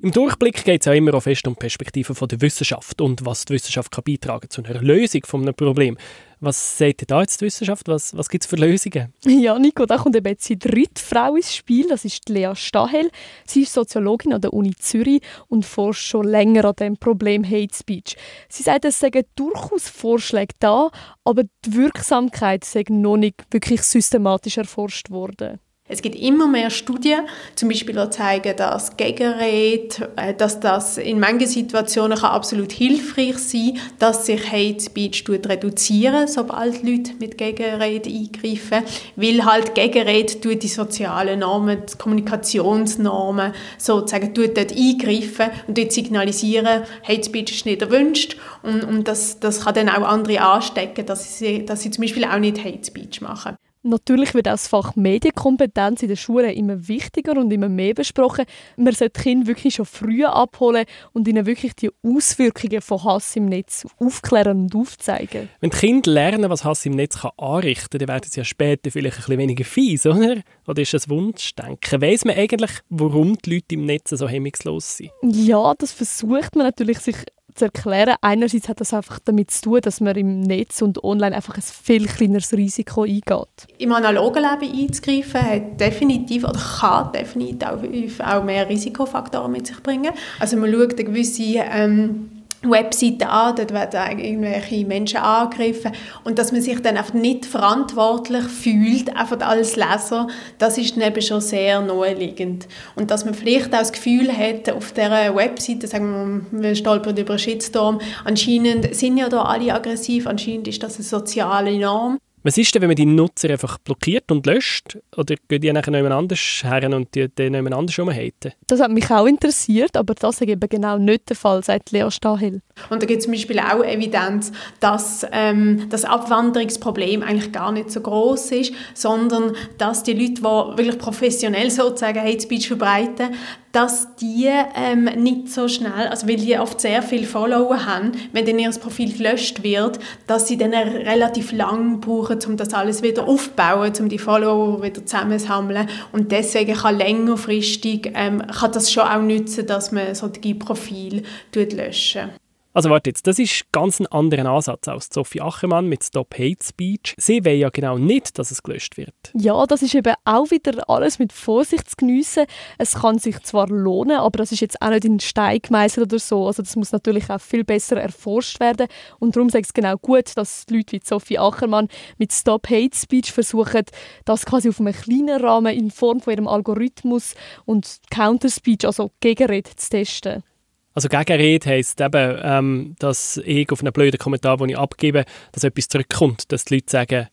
Im 0.03 0.13
Durchblick 0.13 0.65
geht 0.65 0.81
es 0.81 0.89
auch 0.89 0.95
immer 0.95 1.13
auch 1.13 1.23
fest 1.23 1.47
um 1.47 1.53
die 1.53 1.59
Perspektive 1.59 2.15
von 2.15 2.27
der 2.27 2.41
Wissenschaft 2.41 3.03
und 3.03 3.27
was 3.27 3.45
die 3.45 3.53
Wissenschaft 3.53 3.93
kann 3.93 4.05
beitragen 4.05 4.49
zu 4.49 4.63
einer 4.63 4.81
Lösung 4.81 5.21
von 5.27 5.43
einem 5.43 5.55
Problem. 5.55 5.99
Was 6.43 6.79
sagt 6.79 7.11
da 7.11 7.21
jetzt 7.21 7.43
die 7.43 7.45
Wissenschaft? 7.45 7.87
Was, 7.89 8.17
was 8.17 8.31
gibt 8.31 8.45
es 8.45 8.51
für 8.51 8.57
Lösungen? 8.57 9.13
Ja, 9.27 9.59
Nico, 9.59 9.85
da 9.85 9.99
kommt 9.99 10.17
eben 10.17 10.27
jetzt 10.27 10.49
die 10.49 10.59
dritte 10.59 11.03
Frau 11.03 11.37
ins 11.37 11.55
Spiel. 11.55 11.87
Das 11.89 12.05
ist 12.07 12.29
Lea 12.31 12.53
Stahel. 12.55 13.11
Sie 13.45 13.63
ist 13.63 13.75
Soziologin 13.75 14.33
an 14.33 14.41
der 14.41 14.55
Uni 14.55 14.75
Zürich 14.75 15.23
und 15.49 15.67
forscht 15.67 16.07
schon 16.07 16.27
länger 16.27 16.65
an 16.65 16.75
dem 16.77 16.97
Problem 16.97 17.45
Hate 17.45 17.75
Speech. 17.75 18.17
Sie 18.49 18.63
sagt, 18.63 18.87
es 18.87 18.99
seien 18.99 19.25
durchaus 19.37 19.89
Vorschläge 19.89 20.55
da, 20.61 20.91
aber 21.25 21.45
die 21.65 21.75
Wirksamkeit 21.75 22.65
sei 22.65 22.85
noch 22.89 23.19
nicht 23.19 23.45
wirklich 23.51 23.83
systematisch 23.83 24.57
erforscht 24.57 25.11
worden. 25.11 25.61
Es 25.91 26.03
gibt 26.03 26.15
immer 26.15 26.47
mehr 26.47 26.71
Studien, 26.71 27.23
zum 27.57 27.69
Beispiel 27.69 27.97
die 27.97 28.11
zeigen, 28.11 28.57
dass 28.57 28.97
Gegenrede, 28.97 30.09
äh, 30.17 30.35
dass 30.35 30.61
das 30.61 30.99
in 30.99 31.19
manchen 31.19 31.49
Situationen 31.49 32.17
kann 32.17 32.31
absolut 32.31 32.71
hilfreich 32.71 33.39
sein 33.39 33.75
kann, 33.75 33.83
dass 33.99 34.27
sich 34.27 34.53
Hate 34.53 34.81
Speech 34.81 35.25
reduzieren, 35.29 36.29
sobald 36.29 36.85
Leute 36.85 37.15
mit 37.19 37.37
Gegenrede 37.37 38.09
eingreifen, 38.09 38.85
weil 39.17 39.45
halt 39.45 39.75
Gegenrede 39.75 40.57
die 40.57 40.69
sozialen 40.69 41.41
Normen, 41.41 41.83
die 41.93 41.99
Kommunikationsnormen 41.99 43.53
sozusagen 43.77 44.33
dort 44.33 44.59
eingreifen 44.59 45.51
und 45.67 45.77
dort 45.77 45.93
signalisieren, 45.93 46.85
Hate 47.03 47.25
Speech 47.25 47.53
ist 47.53 47.67
nicht 47.67 47.83
erwünscht 47.83 48.37
und, 48.63 48.85
und 48.85 49.09
das, 49.09 49.41
das 49.41 49.65
kann 49.65 49.75
dann 49.75 49.89
auch 49.89 50.07
andere 50.07 50.41
anstecken, 50.41 51.05
dass 51.05 51.39
sie, 51.39 51.65
dass 51.65 51.83
sie 51.83 51.91
zum 51.91 52.03
Beispiel 52.03 52.25
auch 52.25 52.39
nicht 52.39 52.63
Hate 52.65 52.85
Speech 52.85 53.21
machen. 53.21 53.57
Natürlich 53.83 54.35
wird 54.35 54.47
auch 54.47 54.53
das 54.53 54.69
Fach 54.69 54.95
Medienkompetenz 54.95 56.03
in 56.03 56.09
den 56.09 56.17
Schulen 56.17 56.51
immer 56.51 56.87
wichtiger 56.87 57.33
und 57.33 57.51
immer 57.51 57.71
mehr 57.71 57.95
besprochen. 57.95 58.45
Man 58.77 58.93
sollte 58.93 59.19
die 59.19 59.23
Kinder 59.23 59.47
wirklich 59.47 59.77
schon 59.77 59.87
früh 59.87 60.23
abholen 60.25 60.85
und 61.13 61.27
ihnen 61.27 61.47
wirklich 61.47 61.75
die 61.77 61.91
Auswirkungen 62.03 62.83
von 62.83 63.03
Hass 63.05 63.35
im 63.37 63.47
Netz 63.47 63.87
aufklären 63.99 64.65
und 64.65 64.75
aufzeigen. 64.75 65.49
Wenn 65.61 65.71
die 65.71 65.77
Kinder 65.79 66.11
lernen, 66.11 66.51
was 66.51 66.63
Hass 66.63 66.85
im 66.85 66.93
Netz 66.93 67.21
kann 67.21 67.31
anrichten 67.39 67.89
kann, 67.91 67.99
dann 68.01 68.09
werden 68.09 68.31
sie 68.31 68.41
ja 68.41 68.45
später 68.45 68.91
vielleicht 68.91 69.17
ein 69.17 69.23
bisschen 69.23 69.39
weniger 69.39 69.65
fies, 69.65 70.05
oder? 70.05 70.43
Oder 70.67 70.83
ist 70.83 70.93
das 70.93 71.09
Wunschdenken? 71.09 72.03
Weiss 72.03 72.27
man 72.27 72.37
eigentlich, 72.37 72.73
warum 72.91 73.39
die 73.39 73.55
Leute 73.55 73.75
im 73.77 73.87
Netz 73.87 74.11
so 74.11 74.29
hemmungslos 74.29 74.99
sind? 74.99 75.11
Ja, 75.23 75.73
das 75.79 75.93
versucht 75.93 76.55
man 76.55 76.67
natürlich, 76.67 76.99
sich 76.99 77.17
zu 77.55 77.67
erklären. 77.67 78.17
Einerseits 78.21 78.69
hat 78.69 78.81
das 78.81 78.95
einfach 78.95 79.19
damit 79.25 79.51
zu 79.51 79.63
tun, 79.63 79.81
dass 79.83 80.01
man 80.01 80.17
im 80.17 80.41
Netz 80.41 80.83
und 80.83 81.03
online 81.05 81.35
einfach 81.35 81.57
ein 81.57 81.63
viel 81.63 82.07
kleineres 82.07 82.53
Risiko 82.53 83.03
eingeht. 83.03 83.67
Im 83.79 83.93
analogen 83.93 84.43
Leben 84.43 84.81
einzugreifen 84.81 85.43
hat 85.43 85.81
definitiv 85.81 86.45
oder 86.45 86.61
kann 86.81 87.13
definitiv 87.13 88.21
auch 88.21 88.45
mehr 88.45 88.69
Risikofaktoren 88.69 89.53
mit 89.53 89.67
sich 89.67 89.83
bringen. 89.83 90.13
Also 90.39 90.57
man 90.57 90.73
schaut 90.73 90.95
eine 90.95 91.05
gewisse 91.05 91.43
ähm, 91.57 92.40
Webseiten 92.63 93.23
an, 93.23 93.57
dort 93.57 93.73
werden 93.73 94.19
irgendwelche 94.19 94.85
Menschen 94.85 95.19
angegriffen 95.19 95.93
und 96.25 96.39
dass 96.39 96.53
man 96.53 96.61
sich 96.61 96.81
dann 96.83 96.99
einfach 96.99 97.15
nicht 97.15 97.47
verantwortlich 97.47 98.45
fühlt, 98.45 99.17
einfach 99.17 99.41
als 99.41 99.77
Leser, 99.77 100.29
das 100.59 100.77
ist 100.77 100.97
dann 100.97 101.05
eben 101.05 101.23
schon 101.23 101.41
sehr 101.41 101.81
naheliegend. 101.81 102.69
Und 102.97 103.11
dass 103.11 103.25
man 103.25 103.35
vielleicht 103.35 103.75
auch 103.75 103.79
das 103.79 103.93
Gefühl 103.93 104.31
hat, 104.31 104.69
auf 104.71 104.93
dieser 104.93 105.35
Webseite, 105.35 105.87
sagen 105.87 106.47
wir, 106.51 106.63
wir 106.63 106.75
stolpern 106.75 107.17
über 107.17 107.31
einen 107.31 107.39
Shitstorm, 107.39 108.01
anscheinend 108.25 108.95
sind 108.95 109.17
ja 109.17 109.29
da 109.29 109.43
alle 109.43 109.73
aggressiv, 109.73 110.27
anscheinend 110.27 110.69
ist 110.69 110.83
das 110.83 110.97
eine 110.97 111.05
soziale 111.05 111.79
Norm. 111.79 112.19
Was 112.43 112.57
ist 112.57 112.75
denn, 112.75 112.81
wenn 112.81 112.89
man 112.89 112.97
die 112.97 113.05
Nutzer 113.05 113.51
einfach 113.51 113.77
blockiert 113.79 114.33
und 114.33 114.47
löscht? 114.47 114.97
Oder 115.15 115.35
gehen 115.47 115.61
die 115.61 115.71
nachher 115.71 115.95
jemand 115.95 116.15
anders 116.15 116.63
her 116.65 116.91
und 116.91 117.15
die 117.15 117.29
dann 117.35 117.53
jemand 117.53 117.75
anders 117.75 117.99
umhaten? 117.99 118.53
Das 118.67 118.81
hat 118.81 118.91
mich 118.91 119.11
auch 119.11 119.27
interessiert, 119.27 119.95
aber 119.95 120.15
das 120.15 120.41
ist 120.41 120.49
eben 120.49 120.69
genau 120.69 120.97
nicht 120.97 121.29
der 121.29 121.37
Fall, 121.37 121.63
sagt 121.63 121.91
Lea 121.91 122.11
Stahel. 122.11 122.63
Und 122.89 123.03
da 123.03 123.07
gibt 123.07 123.19
es 123.19 123.25
zum 123.25 123.35
Beispiel 123.35 123.59
auch 123.59 123.85
Evidenz, 123.85 124.53
dass 124.81 125.27
ähm, 125.33 125.87
das 125.91 126.07
Abwanderungsproblem 126.07 127.23
eigentlich 127.23 127.53
gar 127.53 127.73
nicht 127.73 127.91
so 127.91 128.01
groß 128.01 128.53
ist, 128.53 128.73
sondern 128.95 129.55
dass 129.77 130.03
die 130.03 130.15
Leute, 130.15 130.35
die 130.35 130.43
wirklich 130.43 130.99
professionell 130.99 131.71
sozusagen 131.71 132.21
Hate 132.21 132.41
Speech 132.41 132.69
verbreiten, 132.69 133.35
dass 133.73 134.17
die 134.17 134.49
ähm, 134.75 135.05
nicht 135.05 135.49
so 135.49 135.69
schnell, 135.69 136.09
also 136.09 136.29
weil 136.29 136.37
die 136.37 136.59
oft 136.59 136.81
sehr 136.81 137.03
viele 137.03 137.27
Follower 137.27 137.87
haben, 137.87 138.13
wenn 138.33 138.45
dann 138.45 138.59
ihr 138.59 138.71
Profil 138.71 139.13
gelöscht 139.13 139.63
wird, 139.63 139.99
dass 140.27 140.49
sie 140.49 140.57
dann 140.57 140.75
relativ 140.75 141.53
lang 141.53 142.01
brauchen, 142.01 142.39
um 142.47 142.57
das 142.57 142.75
alles 142.75 143.03
wieder 143.03 143.29
aufzubauen, 143.29 143.93
um 144.01 144.09
die 144.09 144.19
Follower 144.19 144.83
wieder 144.83 145.05
zusammenzusammeln. 145.05 145.89
Und 146.13 146.33
deswegen 146.33 146.75
kann 146.75 146.99
längerfristig 146.99 148.13
ähm, 148.15 148.43
kann 148.47 148.73
das 148.73 148.93
schon 148.93 149.05
auch 149.05 149.23
nützen, 149.23 149.67
dass 149.67 149.93
man 149.93 150.15
solche 150.15 150.55
Profile 150.55 151.23
löschen 151.55 152.31
also 152.73 152.89
warte 152.91 153.11
jetzt, 153.11 153.27
das 153.27 153.39
ist 153.39 153.73
ganz 153.73 153.99
ein 154.01 154.07
anderer 154.07 154.49
Ansatz 154.49 154.87
als 154.87 155.09
Sophie 155.13 155.41
Achermann 155.41 155.87
mit 155.87 156.05
Stop 156.05 156.35
Hate 156.35 156.63
Speech. 156.63 157.15
Sie 157.17 157.45
will 157.45 157.55
ja 157.55 157.69
genau 157.71 157.99
nicht, 157.99 158.39
dass 158.39 158.51
es 158.51 158.63
gelöscht 158.63 158.97
wird. 158.97 159.15
Ja, 159.35 159.67
das 159.67 159.83
ist 159.83 159.95
eben 159.95 160.15
auch 160.25 160.51
wieder 160.51 160.89
alles 160.89 161.19
mit 161.19 161.33
Vorsicht 161.33 161.91
zu 161.91 161.97
geniessen. 161.97 162.45
Es 162.79 162.95
kann 162.95 163.19
sich 163.19 163.41
zwar 163.41 163.69
lohnen, 163.69 164.19
aber 164.19 164.39
das 164.39 164.53
ist 164.53 164.61
jetzt 164.61 164.81
auch 164.81 164.91
nicht 164.91 165.05
in 165.05 165.19
Stein 165.19 165.59
gemeißelt 165.61 166.13
oder 166.13 166.21
so. 166.21 166.47
Also 166.47 166.63
das 166.63 166.77
muss 166.77 166.93
natürlich 166.93 167.29
auch 167.29 167.41
viel 167.41 167.65
besser 167.65 168.01
erforscht 168.01 168.61
werden. 168.61 168.87
Und 169.19 169.35
darum 169.35 169.49
sage 169.49 169.63
ich 169.63 169.69
es 169.69 169.75
genau 169.75 169.97
gut, 169.97 170.37
dass 170.37 170.67
Leute 170.71 170.93
wie 170.93 171.01
Sophie 171.03 171.39
Achermann 171.39 171.89
mit 172.19 172.33
Stop 172.33 172.71
Hate 172.71 172.97
Speech 172.97 173.33
versuchen, 173.33 173.85
das 174.25 174.47
quasi 174.47 174.69
auf 174.69 174.79
einem 174.81 174.95
kleinen 174.95 175.41
Rahmen 175.41 175.77
in 175.77 175.91
Form 175.91 176.21
von 176.21 176.33
ihrem 176.33 176.47
Algorithmus 176.47 177.35
und 177.65 177.99
Counter 178.11 178.49
Speech, 178.49 178.87
also 178.87 179.11
Gegenrede, 179.21 179.71
zu 179.75 179.91
testen. 179.91 180.45
Also 180.95 181.09
Gegenrede 181.09 181.71
heisst 181.71 182.01
eben, 182.01 182.39
ähm, 182.43 182.97
dass 182.99 183.41
ich 183.45 183.71
auf 183.71 183.81
einen 183.81 183.93
blöden 183.93 184.19
Kommentar, 184.19 184.57
den 184.57 184.71
ich 184.71 184.79
abgebe, 184.79 185.25
dass 185.53 185.65
etwas 185.65 185.89
zurückkommt, 185.89 186.51
dass 186.51 186.65
die 186.65 186.75
Leute 186.75 186.91
sagen, 186.91 187.29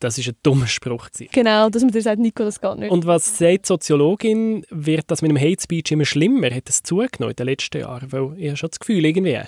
das 0.00 0.18
ist 0.18 0.28
ein 0.28 0.36
dummer 0.42 0.66
Spruch. 0.66 1.10
Gewesen. 1.10 1.30
Genau, 1.32 1.70
dass 1.70 1.82
man 1.82 1.90
dir 1.90 2.02
sagt, 2.02 2.20
Nico, 2.20 2.44
das 2.44 2.60
geht 2.60 2.78
nicht. 2.78 2.90
Und 2.90 3.06
was 3.06 3.38
sagt 3.38 3.64
die 3.64 3.66
Soziologin, 3.66 4.64
wird 4.70 5.10
das 5.10 5.22
mit 5.22 5.30
dem 5.30 5.38
Hate 5.38 5.60
Speech 5.60 5.90
immer 5.90 6.04
schlimmer? 6.04 6.50
Hat 6.50 6.68
das 6.68 6.82
zugenommen 6.82 7.30
in 7.30 7.36
den 7.36 7.46
letzten 7.46 7.80
Jahren? 7.80 8.12
Weil 8.12 8.34
ich 8.36 8.48
habe 8.48 8.56
schon 8.56 8.70
das 8.70 8.78
Gefühl, 8.78 9.04
irgendwie... 9.04 9.40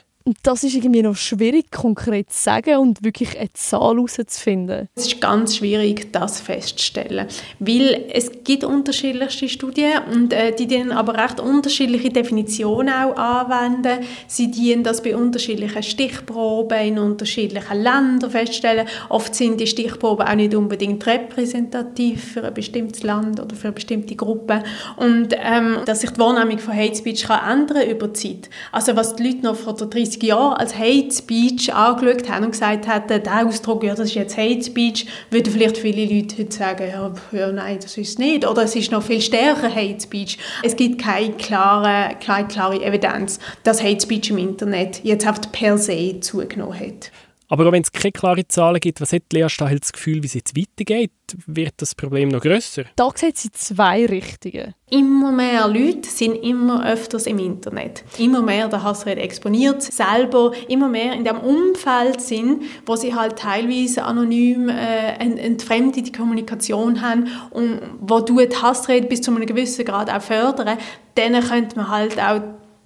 Das 0.43 0.65
ist 0.65 0.75
irgendwie 0.75 1.03
noch 1.03 1.17
schwierig, 1.17 1.71
konkret 1.71 2.31
zu 2.31 2.43
sagen 2.43 2.77
und 2.77 3.03
wirklich 3.03 3.39
eine 3.39 3.51
Zahl 3.55 3.97
herauszufinden. 3.97 4.89
Es 4.95 5.07
ist 5.07 5.21
ganz 5.21 5.57
schwierig, 5.57 6.13
das 6.13 6.41
festzustellen, 6.41 7.27
weil 7.59 8.05
es 8.13 8.31
gibt 8.45 8.65
unterschiedlichste 8.65 9.49
Studien 9.49 9.93
und 10.13 10.35
äh, 10.35 10.55
die 10.55 10.67
dann 10.67 10.93
aber 10.93 11.17
recht 11.17 11.41
unterschiedliche 11.41 12.11
Definitionen 12.11 12.93
auch 12.93 13.17
anwenden. 13.17 14.05
Sie 14.27 14.51
dienen 14.51 14.85
das 14.85 15.03
bei 15.03 15.17
unterschiedlichen 15.17 15.83
Stichproben 15.83 16.79
in 16.81 16.99
unterschiedlichen 16.99 17.83
Ländern 17.83 18.31
feststellen. 18.31 18.87
Oft 19.09 19.35
sind 19.35 19.59
die 19.59 19.67
Stichproben 19.67 20.27
auch 20.27 20.35
nicht 20.35 20.55
unbedingt 20.55 21.07
repräsentativ 21.07 22.35
für 22.35 22.45
ein 22.45 22.53
bestimmtes 22.53 23.03
Land 23.03 23.41
oder 23.41 23.57
für 23.57 23.69
eine 23.69 23.75
bestimmte 23.75 24.17
Gruppe. 24.17 24.63
Und 24.97 25.29
ähm, 25.33 25.79
dass 25.87 26.03
sich 26.03 26.11
die 26.11 26.21
Wahrnehmung 26.21 26.59
von 26.59 26.77
Hate 26.77 26.95
Speech 26.95 27.25
kann 27.25 27.61
ändern 27.61 27.89
über 27.89 28.09
die 28.09 28.13
Zeit. 28.13 28.51
Also 28.71 28.95
was 28.97 29.17
die 29.17 29.23
Leute 29.23 29.43
noch 29.45 29.57
vor 29.57 29.75
der 29.75 29.87
30 29.87 30.10
30 30.11 30.23
Jahren 30.25 30.55
als 30.55 30.77
Hate 30.77 31.11
Speech 31.13 31.73
angeschaut 31.73 32.29
haben 32.29 32.45
und 32.45 32.53
gesagt 32.53 32.89
hätten, 32.89 33.23
der 33.23 33.47
Ausdruck, 33.47 33.85
ja, 33.85 33.95
das 33.95 34.09
ist 34.09 34.15
jetzt 34.15 34.37
Hate 34.37 34.63
Speech, 34.63 35.07
würden 35.31 35.53
vielleicht 35.53 35.79
viele 35.79 36.05
Leute 36.05 36.39
heute 36.39 36.53
sagen, 36.55 36.85
ja, 36.91 37.13
ja 37.33 37.53
nein, 37.53 37.79
das 37.81 37.97
ist 37.97 38.11
es 38.11 38.19
nicht. 38.19 38.47
Oder 38.47 38.65
es 38.65 38.75
ist 38.75 38.91
noch 38.91 39.03
viel 39.03 39.21
stärker 39.21 39.75
Hate 39.75 40.01
Speech. 40.01 40.39
Es 40.63 40.77
gibt 40.77 41.01
keine 41.01 41.33
klare, 41.33 42.17
keine 42.25 42.49
klare 42.49 42.83
Evidenz, 42.83 43.39
dass 43.63 43.83
Hate 43.83 44.01
Speech 44.01 44.31
im 44.31 44.39
Internet 44.39 45.01
jetzt 45.05 45.53
per 45.53 45.79
se 45.79 46.19
zugenommen 46.21 46.79
hat. 46.79 47.11
Aber 47.51 47.67
auch 47.67 47.73
wenn 47.73 47.83
es 47.83 47.91
keine 47.91 48.13
klaren 48.13 48.45
Zahlen 48.49 48.79
gibt, 48.79 49.01
was 49.01 49.13
hat 49.13 49.25
Lea 49.33 49.49
Stahel 49.49 49.81
das 49.81 49.93
Gefühl, 49.93 50.23
wie 50.23 50.27
es 50.27 50.35
jetzt 50.35 50.57
weitergeht? 50.57 51.11
Wird 51.47 51.75
das 51.79 51.97
Problem 51.97 52.29
noch 52.29 52.43
grösser? 52.43 52.85
Da 52.95 53.11
sieht 53.13 53.39
sie 53.39 53.51
zwei 53.51 54.07
Richtungen. 54.07 54.73
Immer 54.89 55.33
mehr 55.33 55.67
Leute 55.67 56.09
sind 56.09 56.37
immer 56.37 56.87
öfters 56.89 57.27
im 57.27 57.41
Internet. 57.41 58.05
Immer 58.19 58.41
mehr 58.41 58.69
der 58.69 58.85
Hassrede 58.85 59.21
exponiert, 59.21 59.83
selber 59.83 60.53
immer 60.69 60.89
mehr 60.89 61.13
in 61.15 61.25
dem 61.25 61.39
Umfeld 61.39 62.21
sind, 62.21 62.63
wo 62.87 62.95
sie 62.95 63.17
halt 63.17 63.37
teilweise 63.37 64.05
anonym 64.05 64.69
äh, 64.69 64.73
eine 65.19 65.41
entfremdete 65.41 66.13
Kommunikation 66.13 67.03
haben 67.03 67.29
und 67.51 67.81
wo 68.01 68.21
du 68.21 68.39
die 68.47 68.57
Hassrede 68.57 69.09
bis 69.09 69.23
zu 69.23 69.33
einem 69.33 69.45
gewissen 69.45 69.85
Grad 69.85 70.09
auch 70.09 70.23
fördern, 70.23 70.79
dann 71.17 71.49
könnte 71.49 71.77
man 71.77 71.89
halt 71.89 72.21
auch 72.21 72.43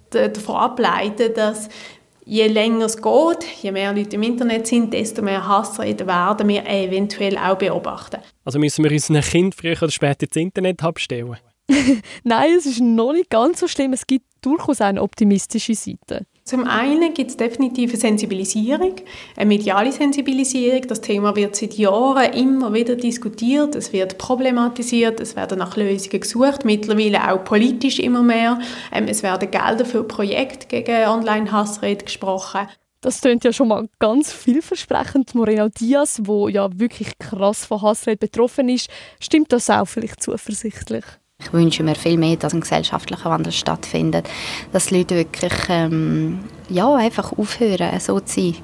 davon 0.09 0.55
ableiten, 0.55 1.33
dass 1.35 1.69
je 2.25 2.47
länger 2.47 2.85
es 2.85 2.97
geht, 2.97 3.45
je 3.61 3.71
mehr 3.71 3.93
Leute 3.93 4.15
im 4.15 4.23
Internet 4.23 4.67
sind, 4.67 4.91
desto 4.93 5.21
mehr 5.21 5.47
Hassreden 5.47 6.07
werden 6.07 6.47
wir 6.47 6.65
eventuell 6.67 7.37
auch 7.37 7.57
beobachten. 7.57 8.17
Also 8.43 8.59
müssen 8.59 8.83
wir 8.83 8.91
unseren 8.91 9.21
Kind 9.21 9.55
früher 9.55 9.77
oder 9.81 9.91
später 9.91 10.25
das 10.25 10.35
Internet 10.35 10.83
abstellen? 10.83 11.37
Nein, 12.23 12.53
es 12.57 12.65
ist 12.65 12.81
noch 12.81 13.13
nicht 13.13 13.29
ganz 13.29 13.59
so 13.59 13.67
schlimm. 13.67 13.93
Es 13.93 14.05
gibt 14.05 14.25
durchaus 14.41 14.81
eine 14.81 15.01
optimistische 15.01 15.73
Seite. 15.73 16.25
Zum 16.47 16.65
einen 16.65 17.15
gibt 17.15 17.31
es 17.31 17.37
definitiv 17.37 17.89
eine 17.89 17.99
Sensibilisierung, 17.99 18.97
eine 19.35 19.47
mediale 19.47 19.91
Sensibilisierung. 19.91 20.83
Das 20.87 21.01
Thema 21.01 21.35
wird 21.35 21.55
seit 21.55 21.73
Jahren 21.73 22.33
immer 22.33 22.71
wieder 22.71 22.95
diskutiert, 22.95 23.73
es 23.73 23.91
wird 23.91 24.19
problematisiert, 24.19 25.19
es 25.19 25.35
werden 25.35 25.57
nach 25.57 25.75
Lösungen 25.75 26.19
gesucht, 26.19 26.63
mittlerweile 26.63 27.31
auch 27.31 27.43
politisch 27.43 27.97
immer 27.97 28.21
mehr. 28.21 28.59
Ähm, 28.91 29.07
es 29.07 29.23
werden 29.23 29.49
Gelder 29.49 29.85
für 29.85 30.03
Projekte 30.03 30.67
gegen 30.67 31.07
Online-Hassrede 31.07 32.05
gesprochen. 32.05 32.67
Das 33.01 33.21
klingt 33.21 33.43
ja 33.43 33.51
schon 33.51 33.69
mal 33.69 33.89
ganz 33.97 34.31
vielversprechend. 34.31 35.33
Moreno 35.33 35.69
Diaz, 35.69 36.21
wo 36.25 36.47
ja 36.47 36.69
wirklich 36.77 37.17
krass 37.17 37.65
von 37.65 37.81
Hassrede 37.81 38.17
betroffen 38.17 38.69
ist, 38.69 38.87
stimmt 39.19 39.51
das 39.51 39.71
auch 39.71 39.87
vielleicht 39.87 40.21
zuversichtlich? 40.21 41.05
Ich 41.41 41.53
wünsche 41.53 41.83
mir 41.83 41.95
viel 41.95 42.17
mehr, 42.17 42.37
dass 42.37 42.53
ein 42.53 42.61
gesellschaftlicher 42.61 43.29
Wandel 43.29 43.51
stattfindet, 43.51 44.27
dass 44.71 44.87
die 44.87 44.97
Leute 44.97 45.15
wirklich 45.15 45.53
ähm, 45.69 46.39
ja, 46.69 46.95
einfach 46.95 47.37
aufhören, 47.37 47.99
so 47.99 48.19
zu 48.21 48.41
sein. 48.41 48.55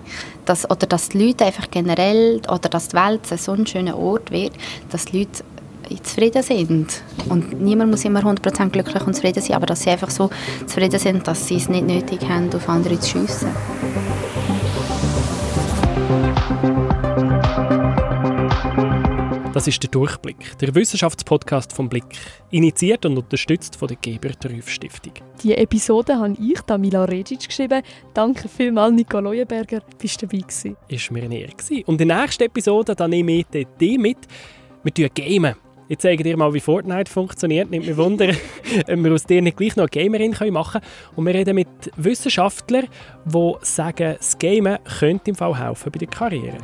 Dass, 0.45 0.69
oder 0.69 0.87
dass 0.87 1.09
die 1.09 1.27
Leute 1.27 1.45
einfach 1.45 1.69
generell, 1.69 2.41
oder 2.47 2.69
dass 2.69 2.89
die 2.89 2.97
Welt 2.97 3.27
so 3.27 3.51
ein 3.51 3.67
schöner 3.67 3.97
Ort 3.97 4.31
wird, 4.31 4.53
dass 4.89 5.05
die 5.05 5.19
Leute 5.19 5.43
zufrieden 6.01 6.41
sind. 6.41 7.03
Und 7.29 7.61
niemand 7.61 7.91
muss 7.91 8.05
immer 8.05 8.21
100% 8.21 8.69
glücklich 8.69 9.05
und 9.05 9.13
zufrieden 9.13 9.43
sein, 9.43 9.57
aber 9.57 9.65
dass 9.65 9.81
sie 9.81 9.89
einfach 9.89 10.09
so 10.09 10.29
zufrieden 10.65 10.99
sind, 10.99 11.27
dass 11.27 11.47
sie 11.47 11.57
es 11.57 11.67
nicht 11.67 11.85
nötig 11.85 12.21
haben, 12.27 12.53
auf 12.55 12.69
andere 12.69 12.99
zu 12.99 13.19
schiessen. 13.19 13.49
Das 19.53 19.67
ist 19.67 19.83
der 19.83 19.89
Durchblick, 19.89 20.57
der 20.59 20.73
Wissenschaftspodcast 20.73 21.73
vom 21.73 21.89
Blick, 21.89 22.05
initiiert 22.51 23.05
und 23.05 23.17
unterstützt 23.17 23.75
von 23.75 23.89
der 23.89 23.97
Geber 23.97 24.29
Trüff 24.39 24.69
Stiftung. 24.69 25.11
Die 25.43 25.53
Episode 25.53 26.17
habe 26.17 26.37
ich, 26.41 26.61
Damila 26.61 27.03
Regic, 27.03 27.49
geschrieben. 27.49 27.83
Danke 28.13 28.47
vielmals, 28.47 28.93
Nico 28.93 29.19
Leuenberger, 29.19 29.81
bist 29.99 30.21
du 30.21 30.25
dabei 30.25 30.43
gewesen. 30.43 30.77
Ist 30.87 31.11
mir 31.11 31.23
eine 31.23 31.37
Ehre. 31.37 31.51
Und 31.85 31.99
in 31.99 32.07
der 32.07 32.21
nächsten 32.21 32.43
Episode 32.43 32.95
da 32.95 33.09
nehme 33.09 33.33
ich 33.33 33.67
die 33.77 33.97
mit. 33.97 34.19
Wir 34.83 35.09
gamen. 35.09 35.55
Ich 35.89 35.97
zeige 35.97 36.23
dir 36.23 36.37
mal, 36.37 36.53
wie 36.53 36.61
Fortnite 36.61 37.11
funktioniert. 37.11 37.69
Nimmt 37.69 37.85
mich 37.85 37.97
Wunder, 37.97 38.29
ob 38.87 39.03
wir 39.03 39.11
aus 39.11 39.25
dir 39.25 39.41
nicht 39.41 39.57
gleich 39.57 39.75
noch 39.75 39.83
eine 39.83 39.89
Gamerin 39.89 40.33
machen 40.53 40.79
können. 40.79 40.85
Und 41.17 41.25
wir 41.25 41.33
reden 41.33 41.55
mit 41.55 41.67
Wissenschaftlern, 41.97 42.87
die 43.25 43.53
sagen, 43.63 44.15
das 44.17 44.39
Gamen 44.39 44.77
könnte 44.99 45.31
im 45.31 45.35
Fall 45.35 45.59
helfen 45.59 45.91
bei 45.91 45.99
der 45.99 46.07
Karriere. 46.07 46.57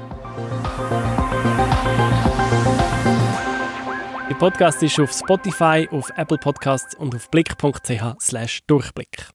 Podcast 4.40 4.84
ist 4.84 5.00
auf 5.00 5.12
Spotify, 5.12 5.90
auf 5.90 6.12
Apple 6.16 6.38
Podcasts 6.38 6.94
und 6.94 7.16
auf 7.16 7.32
blick.ch/durchblick. 7.32 9.26